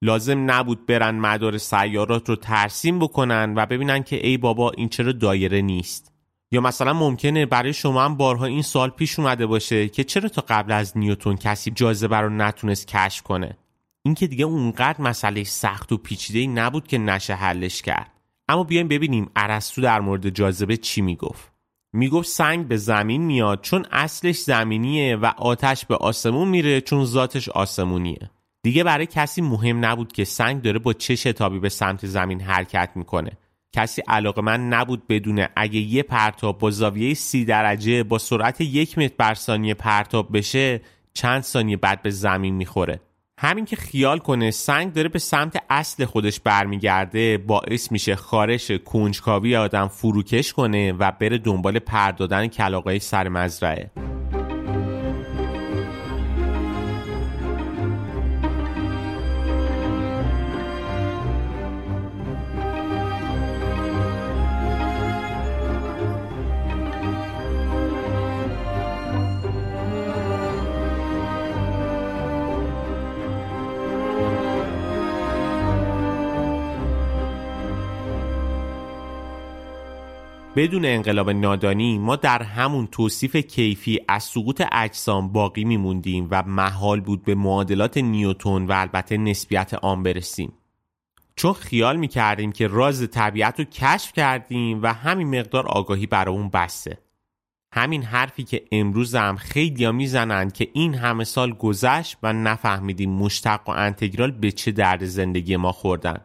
لازم 0.03 0.51
نبود 0.51 0.87
برن 0.87 1.19
مدار 1.19 1.59
سیارات 1.59 2.29
رو 2.29 2.37
ترسیم 2.37 2.99
بکنن 2.99 3.55
و 3.57 3.67
ببینن 3.67 4.03
که 4.03 4.27
ای 4.27 4.37
بابا 4.37 4.71
این 4.71 4.89
چرا 4.89 5.13
دایره 5.13 5.61
نیست. 5.61 6.13
یا 6.51 6.61
مثلا 6.61 6.93
ممکنه 6.93 7.47
برای 7.47 7.73
شما 7.73 8.05
هم 8.05 8.17
بارها 8.17 8.45
این 8.45 8.63
سال 8.63 8.91
پیش 8.91 9.19
اومده 9.19 9.47
باشه 9.47 9.89
که 9.89 10.05
چرا 10.05 10.29
تا 10.29 10.45
قبل 10.49 10.73
از 10.73 10.99
نیوتون 10.99 11.37
کسی 11.37 11.71
جاذبه 11.71 12.17
رو 12.17 12.31
نتونست 12.31 12.87
کشف 12.89 13.23
کنه؟ 13.23 13.59
این 14.03 14.15
که 14.15 14.27
دیگه 14.27 14.45
اونقدر 14.45 15.01
مسئله 15.01 15.45
سخت 15.45 15.93
و 15.93 15.97
پیچیده 15.97 16.47
نبود 16.47 16.87
که 16.87 16.99
نشه 16.99 17.35
حلش 17.35 17.83
کرد. 17.83 18.13
اما 18.49 18.65
بیایم 18.65 18.89
ببینیم 18.89 19.31
ارسطو 19.37 19.81
در 19.81 20.01
مورد 20.01 20.29
جاذبه 20.29 20.77
چی 20.77 21.01
می‌گفت. 21.03 21.53
می‌گفت 21.93 22.29
سنگ 22.29 22.69
به 22.69 22.77
زمین 22.77 23.23
میاد 23.23 23.61
چون 23.61 23.87
اصلش 23.91 24.39
زمینیه 24.39 25.17
و 25.17 25.27
آتش 25.27 25.85
به 25.85 25.97
آسمون 25.97 26.49
میره 26.49 26.81
چون 26.81 27.05
ذاتش 27.05 27.49
آسمونیه. 27.49 28.31
دیگه 28.63 28.85
برای 28.85 29.07
کسی 29.07 29.43
مهم 29.43 29.85
نبود 29.85 30.13
که 30.13 30.25
سنگ 30.25 30.63
داره 30.63 30.79
با 30.79 30.93
چه 30.93 31.17
شتابی 31.17 31.59
به 31.59 31.69
سمت 31.69 32.07
زمین 32.07 32.41
حرکت 32.41 32.91
می‌کنه. 32.95 33.31
کسی 33.73 34.03
علاقه 34.09 34.43
من 34.43 34.69
نبود 34.69 35.07
بدونه 35.09 35.49
اگه 35.57 35.81
یه 35.81 36.03
پرتاب 36.03 36.59
با 36.59 36.71
زاویه 36.71 37.15
سی 37.15 37.45
درجه 37.45 38.03
با 38.03 38.19
سرعت 38.19 38.61
یک 38.61 38.99
متر 38.99 39.15
بر 39.19 39.35
ثانیه 39.35 39.75
پرتاب 39.75 40.37
بشه 40.37 40.81
چند 41.15 41.43
ثانیه 41.43 41.77
بعد 41.77 42.03
به 42.03 42.11
زمین 42.11 42.55
می‌خوره. 42.55 43.01
همین 43.41 43.65
که 43.65 43.77
خیال 43.77 44.19
کنه 44.19 44.51
سنگ 44.51 44.93
داره 44.93 45.09
به 45.09 45.19
سمت 45.19 45.63
اصل 45.71 46.05
خودش 46.05 46.41
برمیگرده 46.41 47.39
باعث 47.39 47.93
میشه 47.93 48.17
خارش 48.17 48.71
کنجکاوی 48.71 49.57
آدم 49.57 49.89
فروکش 49.89 50.53
کنه 50.53 50.93
و 50.93 51.13
بره 51.21 51.39
دنبال 51.39 51.79
پردادن 51.79 52.47
کلاقای 52.47 52.99
سر 52.99 53.29
مزرعه. 53.29 53.91
بدون 80.59 80.85
انقلاب 80.85 81.31
نادانی 81.31 81.99
ما 81.99 82.17
در 82.17 82.43
همون 82.43 82.87
توصیف 82.87 83.37
کیفی 83.37 84.01
از 84.09 84.23
سقوط 84.23 84.63
اجسام 84.73 85.33
باقی 85.33 85.65
میموندیم 85.65 86.29
و 86.31 86.43
محال 86.43 87.01
بود 87.01 87.25
به 87.25 87.35
معادلات 87.35 87.99
نیوتون 87.99 88.67
و 88.67 88.73
البته 88.73 89.17
نسبیت 89.17 89.75
آن 89.75 90.03
برسیم. 90.03 90.53
چون 91.37 91.53
خیال 91.53 91.97
می‌کردیم 91.97 92.53
که 92.53 92.67
راز 92.67 93.11
طبیعت 93.11 93.59
رو 93.59 93.65
کشف 93.65 94.13
کردیم 94.13 94.83
و 94.83 94.93
همین 94.93 95.39
مقدار 95.39 95.67
آگاهی 95.67 96.07
برامون 96.07 96.49
بسته. 96.49 96.99
همین 97.73 98.03
حرفی 98.03 98.45
که 98.45 98.65
امروز 98.73 99.15
هم 99.15 99.37
خیلی 99.37 99.85
ها 99.85 99.93
می‌زنن 99.93 100.51
که 100.51 100.69
این 100.73 100.95
همه 100.95 101.25
سال 101.25 101.53
گذشت 101.53 102.19
و 102.23 102.33
نفهمیدیم 102.33 103.11
مشتق 103.11 103.61
و 103.69 103.71
انتگرال 103.71 104.31
به 104.31 104.53
چه 104.53 104.71
درد 104.71 105.05
زندگی 105.05 105.57
ما 105.57 105.73
خوردن. 105.73 106.21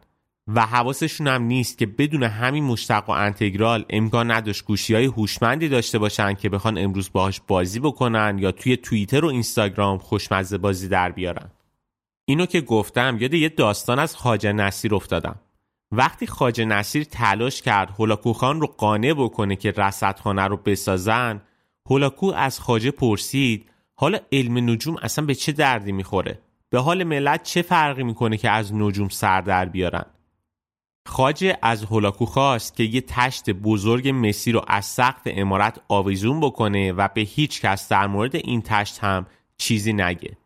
و 0.48 0.66
حواسشون 0.66 1.28
هم 1.28 1.44
نیست 1.44 1.78
که 1.78 1.86
بدون 1.86 2.24
همین 2.24 2.64
مشتق 2.64 3.10
و 3.10 3.12
انتگرال 3.12 3.86
امکان 3.90 4.32
نداشت 4.32 4.66
گوشی 4.66 4.96
های 4.96 5.06
هوشمندی 5.06 5.70
داشته 5.70 6.00
باشن 6.00 6.34
که 6.34 6.50
بخوان 6.50 6.78
امروز 6.78 7.10
باهاش 7.14 7.42
بازی 7.48 7.80
بکنن 7.80 8.38
یا 8.40 8.52
توی 8.52 8.78
توییتر 8.78 9.26
و 9.26 9.28
اینستاگرام 9.28 9.98
خوشمزه 9.98 10.58
بازی 10.58 10.88
در 10.88 11.12
بیارن. 11.12 11.50
اینو 12.26 12.46
که 12.46 12.62
گفتم 12.62 13.18
یاد 13.20 13.34
یه 13.34 13.50
داستان 13.50 14.00
از 14.00 14.16
خاجه 14.16 14.54
نصیر 14.54 14.96
افتادم. 14.96 15.40
وقتی 15.92 16.28
خاجه 16.28 16.66
نصیر 16.66 17.04
تلاش 17.04 17.62
کرد 17.62 17.90
هولاکو 17.90 18.34
خان 18.34 18.62
رو 18.62 18.68
قانع 18.68 19.14
بکنه 19.14 19.56
که 19.56 19.72
رصدخانه 19.72 20.44
رو 20.44 20.58
بسازن 20.58 21.42
هولاکو 21.90 22.34
از 22.36 22.60
خاجه 22.60 22.92
پرسید 22.92 23.70
حالا 23.96 24.20
علم 24.32 24.70
نجوم 24.70 24.96
اصلا 25.02 25.26
به 25.26 25.36
چه 25.36 25.52
دردی 25.52 25.92
می‌خوره؟ 25.92 26.40
به 26.70 26.80
حال 26.80 27.04
ملت 27.04 27.44
چه 27.44 27.62
فرقی 27.62 28.04
می‌کنه 28.04 28.38
که 28.38 28.50
از 28.50 28.74
نجوم 28.74 29.10
سر 29.10 29.42
در 29.42 29.66
بیارن؟ 29.66 30.06
خاجه 31.06 31.58
از 31.62 31.84
هولاکو 31.84 32.26
خواست 32.26 32.76
که 32.76 32.84
یه 32.84 33.02
تشت 33.02 33.50
بزرگ 33.50 34.10
مسی 34.10 34.52
رو 34.52 34.66
از 34.68 34.86
سقف 34.86 35.22
امارت 35.26 35.80
آویزون 35.88 36.40
بکنه 36.40 36.92
و 36.92 37.08
به 37.08 37.22
هیچ 37.22 37.62
کس 37.62 37.90
در 37.90 38.08
مورد 38.08 38.36
این 38.36 38.62
تشت 38.62 39.00
هم 39.00 39.26
چیزی 39.58 39.94
نگه. 39.94 40.38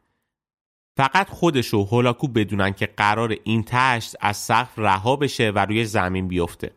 فقط 0.98 1.30
خودش 1.30 1.74
و 1.74 1.84
هولاکو 1.84 2.28
بدونن 2.28 2.74
که 2.74 2.86
قرار 2.98 3.36
این 3.44 3.64
تشت 3.64 4.16
از 4.22 4.38
سقف 4.38 4.80
رها 4.80 5.16
بشه 5.16 5.52
و 5.52 5.60
روی 5.60 5.86
زمین 5.86 6.28
بیفته. 6.28 6.72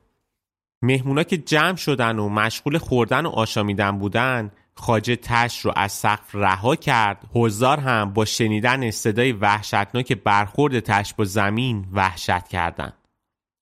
مهمونا 0.82 1.22
که 1.22 1.36
جمع 1.36 1.76
شدن 1.76 2.18
و 2.18 2.28
مشغول 2.28 2.78
خوردن 2.78 3.26
و 3.26 3.28
آشامیدن 3.28 3.98
بودن 3.98 4.50
خاجه 4.74 5.16
تشت 5.16 5.64
رو 5.64 5.72
از 5.76 5.92
سقف 5.92 6.34
رها 6.34 6.76
کرد. 6.76 7.30
حضار 7.34 7.80
هم 7.80 8.12
با 8.12 8.24
شنیدن 8.24 8.90
صدای 8.90 9.32
وحشتناک 9.32 10.12
برخورد 10.12 10.80
تشت 10.80 11.16
با 11.16 11.24
زمین 11.24 11.86
وحشت 11.92 12.48
کردند. 12.48 12.99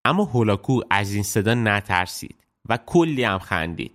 اما 0.08 0.24
هولاکو 0.24 0.80
از 0.90 1.12
این 1.12 1.22
صدا 1.22 1.54
نترسید 1.54 2.36
و 2.68 2.78
کلی 2.86 3.24
هم 3.24 3.38
خندید. 3.38 3.92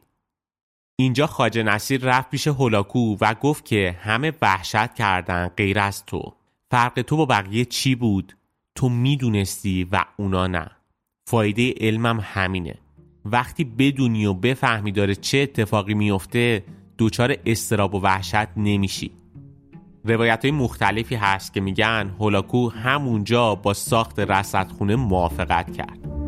اینجا 0.96 1.27
خاجه 1.27 1.63
نصیر 1.63 2.01
رفت 2.01 2.29
پیش 2.29 2.48
هولاکو 2.48 3.17
و 3.22 3.34
گفت 3.34 3.65
که 3.65 3.98
همه 4.00 4.34
وحشت 4.41 4.93
کردن 4.93 5.48
غیر 5.48 5.79
از 5.79 6.05
تو. 6.05 6.34
فرق 6.72 7.01
تو 7.01 7.17
با 7.17 7.25
بقیه 7.25 7.65
چی 7.65 7.96
بود؟ 7.96 8.38
تو 8.75 8.89
می‌دونستی 8.89 9.88
و 9.91 10.05
اونا 10.17 10.48
نه. 10.48 10.72
فایده 11.27 11.74
علمم 11.82 12.20
همینه. 12.24 12.75
وقتی 13.25 13.63
بدونی 13.63 14.25
و 14.25 14.34
بفهمی 14.34 14.91
داره 14.91 15.15
چه 15.15 15.38
اتفاقی 15.38 15.93
میفته 15.93 16.63
دچار 16.98 17.36
استراب 17.46 17.96
و 17.96 18.00
وحشت 18.00 18.58
نمیشی. 18.58 19.12
روایت 20.06 20.46
های 20.46 20.52
مختلفی 20.52 21.16
هست 21.16 21.54
که 21.54 21.62
میگن 21.62 22.16
هولاکو 22.20 22.70
همونجا 22.70 23.56
با 23.56 23.74
ساخت 23.74 24.20
رصدخونه 24.20 24.96
موافقت 24.96 25.74
کرد. 25.74 26.23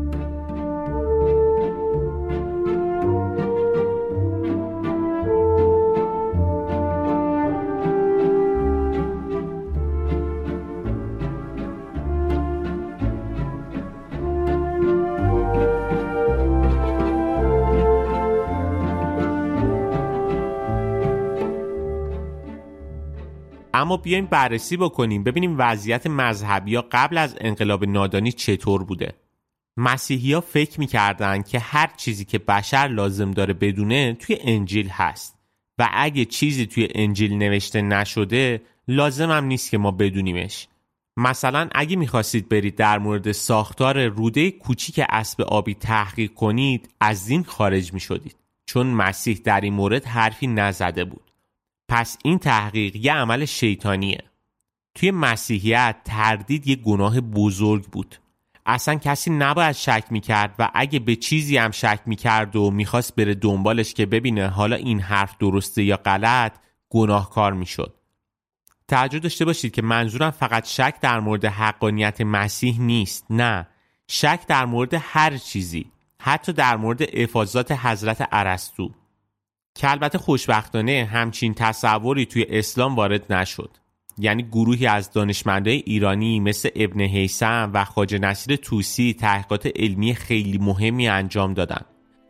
اما 23.76 23.96
بیایم 23.96 24.26
بررسی 24.26 24.76
بکنیم 24.76 25.24
ببینیم 25.24 25.54
وضعیت 25.58 26.06
مذهبی 26.06 26.74
ها 26.74 26.84
قبل 26.92 27.18
از 27.18 27.36
انقلاب 27.40 27.84
نادانی 27.84 28.32
چطور 28.32 28.84
بوده. 28.84 29.14
مسیحی 29.76 30.32
ها 30.32 30.40
فکر 30.40 30.80
می‌کردن 30.80 31.42
که 31.42 31.58
هر 31.58 31.90
چیزی 31.96 32.24
که 32.24 32.38
بشر 32.38 32.88
لازم 32.88 33.30
داره 33.30 33.54
بدونه 33.54 34.14
توی 34.14 34.38
انجیل 34.40 34.88
هست 34.88 35.38
و 35.78 35.88
اگه 35.92 36.24
چیزی 36.24 36.66
توی 36.66 36.88
انجیل 36.94 37.34
نوشته 37.34 37.82
نشده 37.82 38.62
لازم 38.88 39.30
هم 39.30 39.44
نیست 39.44 39.70
که 39.70 39.78
ما 39.78 39.90
بدونیمش. 39.90 40.68
مثلا 41.16 41.68
اگه 41.72 41.96
می‌خواستید 41.96 42.48
برید 42.48 42.76
در 42.76 42.98
مورد 42.98 43.32
ساختار 43.32 44.06
روده 44.06 44.50
کوچیک 44.50 45.00
اسب 45.08 45.40
آبی 45.40 45.74
تحقیق 45.74 46.34
کنید 46.34 46.88
از 47.00 47.26
دین 47.26 47.44
خارج 47.44 47.92
می‌شدید. 47.92 48.36
چون 48.66 48.86
مسیح 48.86 49.40
در 49.44 49.60
این 49.60 49.74
مورد 49.74 50.04
حرفی 50.04 50.46
نزده 50.46 51.04
بود. 51.04 51.25
پس 51.88 52.18
این 52.24 52.38
تحقیق 52.38 52.96
یه 52.96 53.12
عمل 53.12 53.44
شیطانیه. 53.44 54.22
توی 54.94 55.10
مسیحیت 55.10 55.96
تردید 56.04 56.66
یه 56.66 56.76
گناه 56.76 57.20
بزرگ 57.20 57.84
بود. 57.84 58.16
اصلا 58.66 58.94
کسی 58.94 59.30
نباید 59.30 59.72
شک 59.72 60.04
می‌کرد 60.10 60.54
و 60.58 60.70
اگه 60.74 60.98
به 60.98 61.16
چیزی 61.16 61.56
هم 61.56 61.70
شک 61.70 62.00
می‌کرد 62.06 62.56
و 62.56 62.70
می‌خواست 62.70 63.16
بره 63.16 63.34
دنبالش 63.34 63.94
که 63.94 64.06
ببینه 64.06 64.48
حالا 64.48 64.76
این 64.76 65.00
حرف 65.00 65.38
درسته 65.38 65.82
یا 65.84 65.96
غلط 65.96 66.52
گناهکار 66.90 67.52
می‌شد. 67.52 67.94
توجه 68.88 69.18
داشته 69.18 69.44
باشید 69.44 69.72
که 69.72 69.82
منظورم 69.82 70.30
فقط 70.30 70.66
شک 70.66 70.94
در 71.00 71.20
مورد 71.20 71.44
حقانیت 71.44 72.20
مسیح 72.20 72.80
نیست 72.80 73.26
نه. 73.30 73.68
شک 74.08 74.40
در 74.48 74.64
مورد 74.64 74.94
هر 74.94 75.36
چیزی 75.36 75.92
حتی 76.20 76.52
در 76.52 76.76
مورد 76.76 77.02
افاظات 77.16 77.72
حضرت 77.72 78.28
ارسطو. 78.32 78.90
که 79.76 79.90
البته 79.90 80.18
خوشبختانه 80.18 81.08
همچین 81.12 81.54
تصوری 81.54 82.26
توی 82.26 82.46
اسلام 82.48 82.94
وارد 82.94 83.32
نشد. 83.32 83.70
یعنی 84.18 84.42
گروهی 84.42 84.86
از 84.86 85.12
دانشمندای 85.12 85.82
ایرانی 85.86 86.40
مثل 86.40 86.68
ابن 86.76 87.00
حیسم 87.00 87.70
و 87.74 87.84
خاج 87.84 88.14
نصیر 88.14 88.56
توسی 88.56 89.16
تحقیقات 89.20 89.68
علمی 89.76 90.14
خیلی 90.14 90.58
مهمی 90.58 91.08
انجام 91.08 91.54
دادن. 91.54 91.80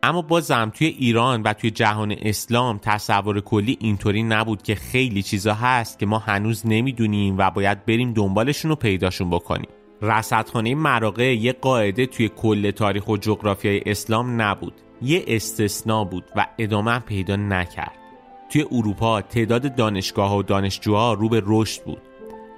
اما 0.03 0.23
بازم 0.23 0.73
توی 0.75 0.87
ایران 0.87 1.43
و 1.43 1.53
توی 1.53 1.71
جهان 1.71 2.15
اسلام 2.23 2.79
تصور 2.83 3.41
کلی 3.41 3.77
اینطوری 3.81 4.23
نبود 4.23 4.63
که 4.63 4.75
خیلی 4.75 5.23
چیزا 5.23 5.55
هست 5.55 5.99
که 5.99 6.07
ما 6.07 6.19
هنوز 6.19 6.67
نمی‌دونیم 6.67 7.39
و 7.39 7.51
باید 7.51 7.87
بریم 7.87 8.13
دنبالشون 8.13 8.69
رو 8.69 8.77
پیداشون 8.77 9.31
بکنیم. 9.31 9.69
رصدخانه 10.03 10.75
مراقع 10.75 11.37
یه 11.37 11.53
قاعده 11.53 12.07
توی 12.07 12.29
کل 12.29 12.71
تاریخ 12.71 13.09
و 13.09 13.17
جغرافیای 13.17 13.83
اسلام 13.87 14.43
نبود. 14.43 14.75
یه 15.03 15.25
استثنا 15.27 16.05
بود 16.05 16.25
و 16.37 16.47
ادامه 16.59 16.99
پیدا 16.99 17.37
نکرد. 17.37 17.99
توی 18.53 18.65
اروپا 18.73 19.21
تعداد 19.21 19.75
دانشگاه 19.75 20.37
و 20.37 20.43
دانشجوها 20.43 21.13
رو 21.13 21.29
به 21.29 21.43
رشد 21.47 21.85
بود. 21.85 22.03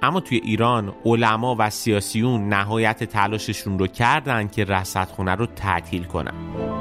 اما 0.01 0.19
توی 0.19 0.37
ایران 0.37 0.93
علما 1.05 1.55
و 1.59 1.69
سیاسیون 1.69 2.49
نهایت 2.49 3.03
تلاششون 3.03 3.79
رو 3.79 3.87
کردن 3.87 4.47
که 4.47 4.63
رصدخونه 4.63 5.35
رو 5.35 5.45
تعطیل 5.45 6.03
کنن. 6.03 6.78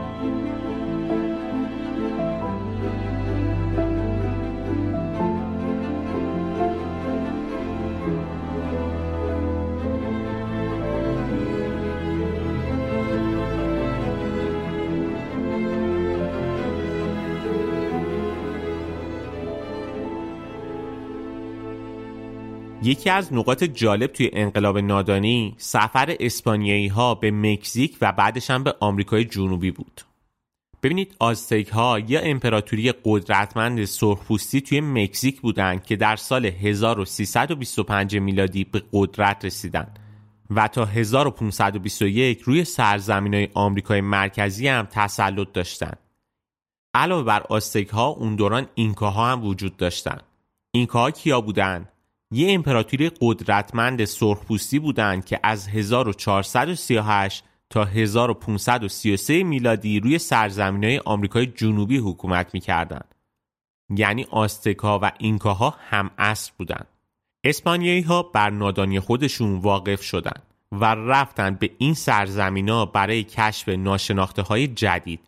یکی 22.89 23.11
از 23.11 23.33
نقاط 23.33 23.65
جالب 23.65 24.13
توی 24.13 24.31
انقلاب 24.33 24.79
نادانی 24.79 25.55
سفر 25.59 26.17
اسپانیایی 26.21 26.89
ها 26.89 27.15
به 27.15 27.31
مکزیک 27.31 27.97
و 28.01 28.13
بعدش 28.13 28.51
هم 28.51 28.65
به 28.65 28.75
آمریکای 28.81 29.25
جنوبی 29.25 29.71
بود. 29.71 30.01
ببینید 30.83 31.17
آزتک 31.19 31.69
ها 31.69 31.99
یا 31.99 32.21
امپراتوری 32.21 32.93
قدرتمند 33.05 33.85
سرخپوستی 33.85 34.61
توی 34.61 34.81
مکزیک 34.81 35.41
بودند 35.41 35.85
که 35.85 35.97
در 35.97 36.17
سال 36.17 36.47
1325 36.47 38.17
میلادی 38.17 38.65
به 38.65 38.83
قدرت 38.93 39.45
رسیدن 39.45 39.87
و 40.51 40.69
تا 40.69 40.85
1521 40.85 42.41
روی 42.41 42.65
سرزمین 42.65 43.35
های 43.35 43.49
آمریکای 43.55 44.01
مرکزی 44.01 44.69
هم 44.69 44.89
تسلط 44.91 45.53
داشتند. 45.53 45.99
علاوه 46.95 47.25
بر 47.25 47.43
آزتک 47.49 47.89
ها 47.89 48.07
اون 48.07 48.37
دوران 48.37 48.67
اینکاها 48.75 49.33
هم 49.33 49.45
وجود 49.45 49.77
داشتند. 49.77 50.23
اینکاها 50.73 51.11
کیا 51.11 51.41
بودند؟ 51.41 51.89
یه 52.31 52.53
امپراتوری 52.53 53.11
قدرتمند 53.21 54.05
سرخپوستی 54.05 54.79
بودند 54.79 55.25
که 55.25 55.41
از 55.43 55.69
1438 55.69 57.45
تا 57.71 57.85
1533 57.85 59.43
میلادی 59.43 60.01
روی 60.01 60.19
سرزمین 60.19 60.85
های 60.85 60.99
آمریکای 60.99 61.47
جنوبی 61.47 61.99
حکومت 61.99 62.55
می‌کردند. 62.55 63.15
یعنی 63.97 64.27
آستکا 64.31 64.99
و 64.99 65.13
اینکاها 65.19 65.75
هم 65.79 66.11
اصر 66.19 66.53
بودند. 66.59 66.87
اسپانیایی 67.45 68.03
ها 68.03 68.23
بر 68.23 68.51
نادانی 68.51 69.01
خودشون 69.01 69.55
واقف 69.59 70.03
شدند 70.03 70.43
و 70.73 70.85
رفتند 70.85 71.59
به 71.59 71.71
این 71.79 71.95
سرزمینا 71.95 72.87
برای 72.87 73.25
کشف 73.25 73.69
ناشناخته 73.69 74.43
های 74.43 74.67
جدید. 74.67 75.21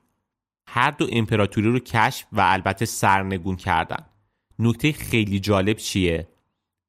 هر 0.68 0.90
دو 0.90 1.06
امپراتوری 1.12 1.72
رو 1.72 1.78
کشف 1.78 2.26
و 2.32 2.40
البته 2.40 2.84
سرنگون 2.84 3.56
کردند. 3.56 4.10
نکته 4.58 4.92
خیلی 4.92 5.40
جالب 5.40 5.76
چیه؟ 5.76 6.28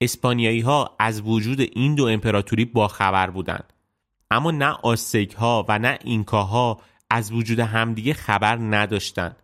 اسپانیایی 0.02 0.62
ها 0.62 0.96
از 1.00 1.22
وجود 1.22 1.60
این 1.62 1.96
دو 1.96 2.06
امپراتوری 2.06 2.66
باخبر 2.66 3.30
بودند. 3.30 3.74
اما 4.32 4.52
نه 4.52 4.78
آسک 4.84 5.34
ها 5.34 5.66
و 5.70 5.80
نه 5.80 6.00
اینکاها 6.04 6.82
از 7.10 7.32
وجود 7.32 7.60
همدیگه 7.60 8.14
خبر 8.14 8.56
نداشتند. 8.56 9.36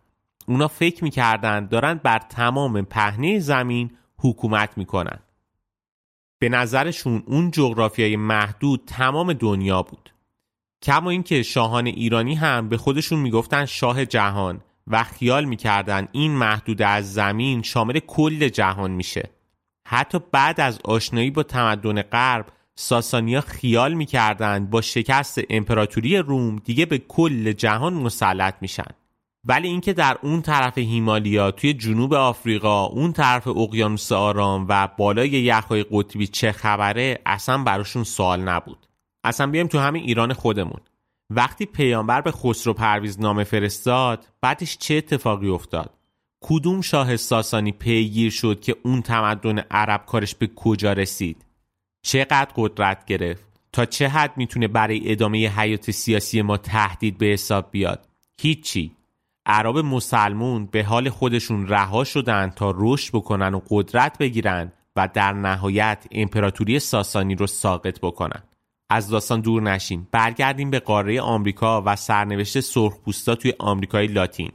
اونا 0.46 0.68
فکر 0.68 1.04
می‌کردند 1.04 1.68
دارند 1.68 2.02
بر 2.02 2.18
تمام 2.18 2.82
پهنه 2.82 3.38
زمین 3.38 3.90
حکومت 4.18 4.78
می‌کنند. 4.78 5.22
به 6.38 6.48
نظرشون 6.48 7.22
اون 7.26 7.50
جغرافیای 7.50 8.16
محدود 8.16 8.82
تمام 8.86 9.32
دنیا 9.32 9.82
بود. 9.82 10.10
کما 10.82 11.10
اینکه 11.10 11.42
شاهان 11.42 11.86
ایرانی 11.86 12.34
هم 12.34 12.68
به 12.68 12.76
خودشون 12.76 13.18
می‌گفتن 13.18 13.64
شاه 13.64 14.06
جهان 14.06 14.60
و 14.86 15.04
خیال 15.04 15.44
می‌کردن 15.44 16.08
این 16.12 16.32
محدود 16.32 16.82
از 16.82 17.12
زمین 17.12 17.62
شامل 17.62 17.98
کل 17.98 18.48
جهان 18.48 18.90
میشه. 18.90 19.30
حتی 19.90 20.18
بعد 20.32 20.60
از 20.60 20.78
آشنایی 20.84 21.30
با 21.30 21.42
تمدن 21.42 22.02
غرب 22.02 22.46
ساسانیا 22.74 23.40
خیال 23.40 23.94
می‌کردند 23.94 24.70
با 24.70 24.80
شکست 24.80 25.40
امپراتوری 25.50 26.16
روم 26.16 26.56
دیگه 26.56 26.86
به 26.86 26.98
کل 26.98 27.52
جهان 27.52 27.94
مسلط 27.94 28.54
میشن. 28.60 28.90
ولی 29.44 29.68
اینکه 29.68 29.92
در 29.92 30.18
اون 30.22 30.42
طرف 30.42 30.78
هیمالیا 30.78 31.50
توی 31.50 31.74
جنوب 31.74 32.14
آفریقا 32.14 32.86
اون 32.86 33.12
طرف 33.12 33.48
اقیانوس 33.48 34.12
آرام 34.12 34.66
و 34.68 34.88
بالای 34.96 35.28
یخهای 35.28 35.84
قطبی 35.90 36.26
چه 36.26 36.52
خبره 36.52 37.18
اصلا 37.26 37.58
براشون 37.58 38.04
سوال 38.04 38.40
نبود. 38.40 38.86
اصلا 39.24 39.46
بیایم 39.46 39.66
تو 39.66 39.78
همین 39.78 40.02
ایران 40.02 40.32
خودمون. 40.32 40.80
وقتی 41.30 41.66
پیامبر 41.66 42.20
به 42.20 42.30
خسرو 42.30 42.72
پرویز 42.72 43.20
نامه 43.20 43.44
فرستاد 43.44 44.26
بعدش 44.40 44.78
چه 44.78 44.94
اتفاقی 44.94 45.48
افتاد؟ 45.48 45.97
کدوم 46.40 46.80
شاه 46.80 47.16
ساسانی 47.16 47.72
پیگیر 47.72 48.30
شد 48.30 48.60
که 48.60 48.76
اون 48.82 49.02
تمدن 49.02 49.58
عرب 49.58 50.06
کارش 50.06 50.34
به 50.34 50.46
کجا 50.56 50.92
رسید؟ 50.92 51.44
چقدر 52.02 52.48
قدرت 52.56 53.04
گرفت؟ 53.04 53.44
تا 53.72 53.84
چه 53.84 54.08
حد 54.08 54.32
می‌تونه 54.36 54.68
برای 54.68 55.12
ادامه 55.12 55.38
حیات 55.38 55.90
سیاسی 55.90 56.42
ما 56.42 56.56
تهدید 56.56 57.18
به 57.18 57.26
حساب 57.26 57.68
بیاد؟ 57.70 58.08
هیچی. 58.40 58.92
عرب 59.46 59.78
مسلمون 59.78 60.66
به 60.66 60.84
حال 60.84 61.10
خودشون 61.10 61.68
رها 61.68 62.04
شدن 62.04 62.50
تا 62.56 62.74
رشد 62.76 63.14
بکنن 63.14 63.54
و 63.54 63.60
قدرت 63.70 64.18
بگیرن 64.18 64.72
و 64.96 65.08
در 65.14 65.32
نهایت 65.32 66.06
امپراتوری 66.10 66.78
ساسانی 66.78 67.34
رو 67.34 67.46
ساقط 67.46 68.00
بکنن. 68.00 68.42
از 68.90 69.08
داستان 69.08 69.40
دور 69.40 69.62
نشیم 69.62 70.08
برگردیم 70.12 70.70
به 70.70 70.80
قاره 70.80 71.20
آمریکا 71.20 71.82
و 71.86 71.96
سرنوشت 71.96 72.60
سرخپوستا 72.60 73.34
توی 73.34 73.52
آمریکای 73.58 74.06
لاتین. 74.06 74.52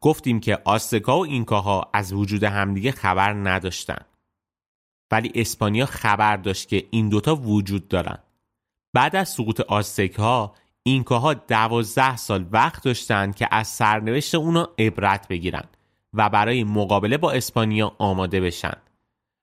گفتیم 0.00 0.40
که 0.40 0.58
آستکا 0.64 1.18
و 1.18 1.24
اینکاها 1.24 1.90
از 1.92 2.12
وجود 2.12 2.44
همدیگه 2.44 2.92
خبر 2.92 3.32
نداشتن. 3.32 4.04
ولی 5.10 5.32
اسپانیا 5.34 5.86
خبر 5.86 6.36
داشت 6.36 6.68
که 6.68 6.86
این 6.90 7.08
دوتا 7.08 7.36
وجود 7.36 7.88
دارن. 7.88 8.18
بعد 8.94 9.16
از 9.16 9.28
سقوط 9.28 9.60
آستکها 9.60 10.54
اینکاها 10.82 11.34
دوازده 11.34 12.16
سال 12.16 12.46
وقت 12.52 12.84
داشتن 12.84 13.32
که 13.32 13.48
از 13.50 13.68
سرنوشت 13.68 14.34
اونا 14.34 14.68
عبرت 14.78 15.28
بگیرن 15.28 15.64
و 16.14 16.28
برای 16.28 16.64
مقابله 16.64 17.18
با 17.18 17.32
اسپانیا 17.32 17.94
آماده 17.98 18.40
بشن. 18.40 18.76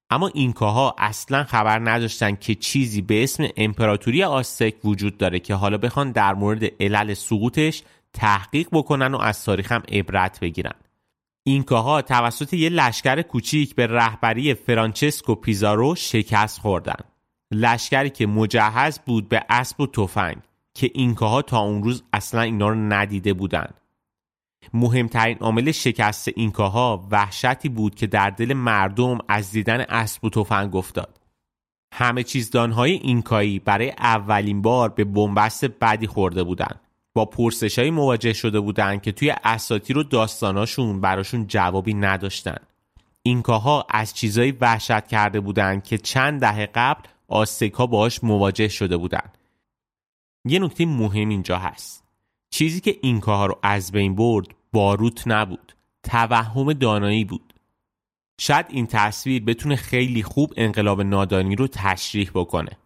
اما 0.10 0.28
اینکاها 0.28 0.96
اصلا 0.98 1.44
خبر 1.44 1.90
نداشتن 1.90 2.36
که 2.36 2.56
چیزی 2.56 3.02
به 3.02 3.24
اسم 3.24 3.48
امپراتوری 3.58 4.24
آستک 4.24 4.86
وجود 4.86 5.18
داره 5.18 5.40
که 5.40 5.54
حالا 5.54 5.78
بخوان 5.78 6.12
در 6.12 6.34
مورد 6.34 6.64
علل 6.80 7.14
سقوطش 7.14 7.84
تحقیق 8.18 8.68
بکنن 8.72 9.14
و 9.14 9.18
از 9.18 9.46
تاریخ 9.46 9.72
هم 9.72 9.84
عبرت 9.92 10.40
بگیرن. 10.40 10.74
اینکاها 11.44 12.02
توسط 12.02 12.54
یه 12.54 12.70
لشکر 12.70 13.22
کوچیک 13.22 13.76
به 13.76 13.88
رهبری 13.88 14.54
فرانچسکو 14.54 15.36
پیزارو 15.36 15.96
شکست 15.96 16.60
خوردن. 16.60 17.00
لشکری 17.52 18.10
که 18.10 18.28
مجهز 18.28 19.00
بود 19.00 19.30
به 19.30 19.44
اسب 19.50 19.82
و 19.82 19.88
تفنگ 19.88 20.38
که 20.74 20.92
اینکاها 20.94 21.42
تا 21.42 21.60
اون 21.60 21.84
روز 21.84 22.04
اصلا 22.14 22.42
اینا 22.42 22.70
رو 22.70 22.76
ندیده 22.76 23.34
بودن. 23.34 23.70
مهمترین 24.74 25.38
عامل 25.38 25.72
شکست 25.72 26.28
اینکاها 26.36 27.08
وحشتی 27.12 27.70
بود 27.70 27.96
که 27.96 28.08
در 28.08 28.30
دل 28.30 28.54
مردم 28.54 29.18
از 29.28 29.52
دیدن 29.52 29.82
اسب 29.82 30.26
و 30.26 30.30
تفنگ 30.30 30.76
افتاد. 30.76 31.20
همه 31.94 32.24
چیزدانهای 32.24 32.92
اینکایی 32.92 33.60
برای 33.60 33.90
اولین 33.90 34.62
بار 34.62 34.90
به 34.90 35.04
بنبست 35.04 35.66
بدی 35.66 36.08
خورده 36.08 36.44
بودند 36.44 36.87
با 37.18 37.26
پرسشایی 37.26 37.92
مواجه 37.92 38.34
شده 38.34 38.60
بودند 38.60 39.02
که 39.02 39.12
توی 39.12 39.34
اساطیر 39.44 39.98
و 39.98 40.04
داستاناشون 40.04 41.02
براشون 41.02 41.48
جوابی 41.48 41.94
نداشتن. 41.94 42.58
اینکاها 43.24 43.86
از 43.90 44.14
چیزایی 44.14 44.52
وحشت 44.52 45.08
کرده 45.08 45.40
بودند 45.40 45.84
که 45.84 45.98
چند 45.98 46.42
دهه 46.42 46.66
قبل 46.66 47.02
آستکا 47.28 47.86
باهاش 47.88 48.24
مواجه 48.24 48.68
شده 48.68 48.98
بودند 48.98 49.38
یه 50.46 50.60
نکته 50.60 50.86
مهم 50.86 51.30
اینجا 51.30 51.58
هست. 51.58 52.04
چیزی 52.50 52.80
که 52.80 52.98
این 53.02 53.20
کار 53.20 53.50
رو 53.50 53.60
از 53.64 53.92
بین 53.92 54.16
برد 54.16 54.48
باروت 54.74 55.24
نبود 55.28 55.76
توهم 56.04 56.74
دانایی 56.74 57.26
بود. 57.26 57.54
شاید 58.40 58.66
این 58.70 58.88
تصویر 58.88 59.44
بتونه 59.44 59.76
خیلی 59.76 60.24
خوب 60.24 60.54
انقلاب 60.58 61.02
نادانی 61.02 61.56
رو 61.56 61.68
تشریح 61.68 62.32
بکنه. 62.34 62.78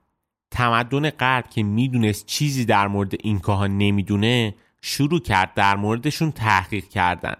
تمدن 0.52 1.10
غرب 1.10 1.50
که 1.50 1.64
می‌دونست 1.64 2.26
چیزی 2.26 2.66
در 2.66 2.88
مورد 2.88 3.14
اینکاها 3.20 3.68
نمی‌دونه 3.68 4.56
شروع 4.82 5.20
کرد 5.20 5.54
در 5.54 5.76
موردشون 5.76 6.32
تحقیق 6.32 6.88
کردن. 6.88 7.36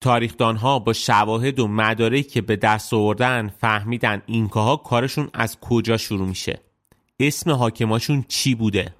تاریخدانها 0.00 0.78
با 0.78 0.92
شواهد 0.92 1.60
و 1.60 1.68
مدارکی 1.68 2.22
که 2.22 2.40
به 2.40 2.56
دست 2.56 2.94
آوردن 2.94 3.48
فهمیدن 3.48 4.22
اینکاها 4.26 4.76
کارشون 4.76 5.30
از 5.34 5.60
کجا 5.60 5.96
شروع 5.96 6.28
میشه. 6.28 6.60
اسم 7.20 7.50
حاکماشون 7.50 8.24
چی 8.28 8.54
بوده؟ 8.54 8.94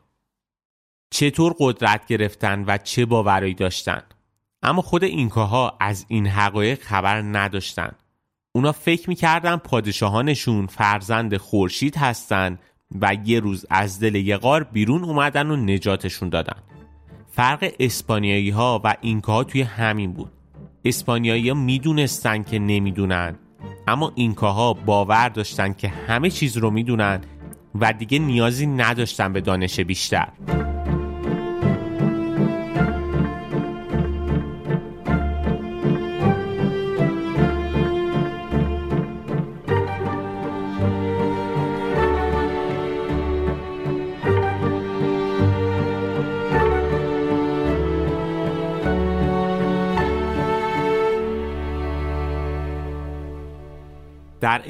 چطور 1.11 1.55
قدرت 1.59 2.07
گرفتن 2.07 2.64
و 2.66 2.79
چه 2.79 3.07
باورایی 3.07 3.55
داشتن؟ 3.55 4.03
اما 4.62 4.83
خود 4.83 5.05
اینکاها 5.05 5.77
از 5.81 6.05
این 6.09 6.27
حقایق 6.27 6.83
خبر 6.83 7.22
نداشتن. 7.22 7.92
اونا 8.54 8.72
فکر 8.72 9.08
می‌کردن 9.08 9.56
پادشاهانشون 9.56 10.66
فرزند 10.66 11.36
خورشید 11.36 11.96
هستن 11.96 12.58
و 13.00 13.16
یه 13.24 13.40
روز 13.40 13.66
از 13.70 14.00
دل 14.00 14.14
یه 14.14 14.36
غار 14.36 14.64
بیرون 14.64 15.04
اومدن 15.04 15.50
و 15.50 15.56
نجاتشون 15.56 16.28
دادن. 16.28 16.56
فرق 17.30 17.72
اسپانیایی 17.80 18.50
ها 18.50 18.80
و 18.84 18.94
اینکاها 19.00 19.44
توی 19.44 19.62
همین 19.62 20.12
بود. 20.12 20.32
اسپانیایی 20.84 21.48
ها 21.48 21.54
می‌دونستن 21.54 22.42
که 22.42 22.58
نمی‌دونن 22.58 23.34
اما 23.88 24.12
اینکاها 24.14 24.72
باور 24.72 25.28
داشتن 25.28 25.72
که 25.72 25.88
همه 25.88 26.30
چیز 26.30 26.56
رو 26.56 26.70
می‌دونن 26.70 27.20
و 27.74 27.92
دیگه 27.92 28.18
نیازی 28.18 28.66
نداشتن 28.66 29.32
به 29.32 29.40
دانش 29.40 29.80
بیشتر. 29.80 30.28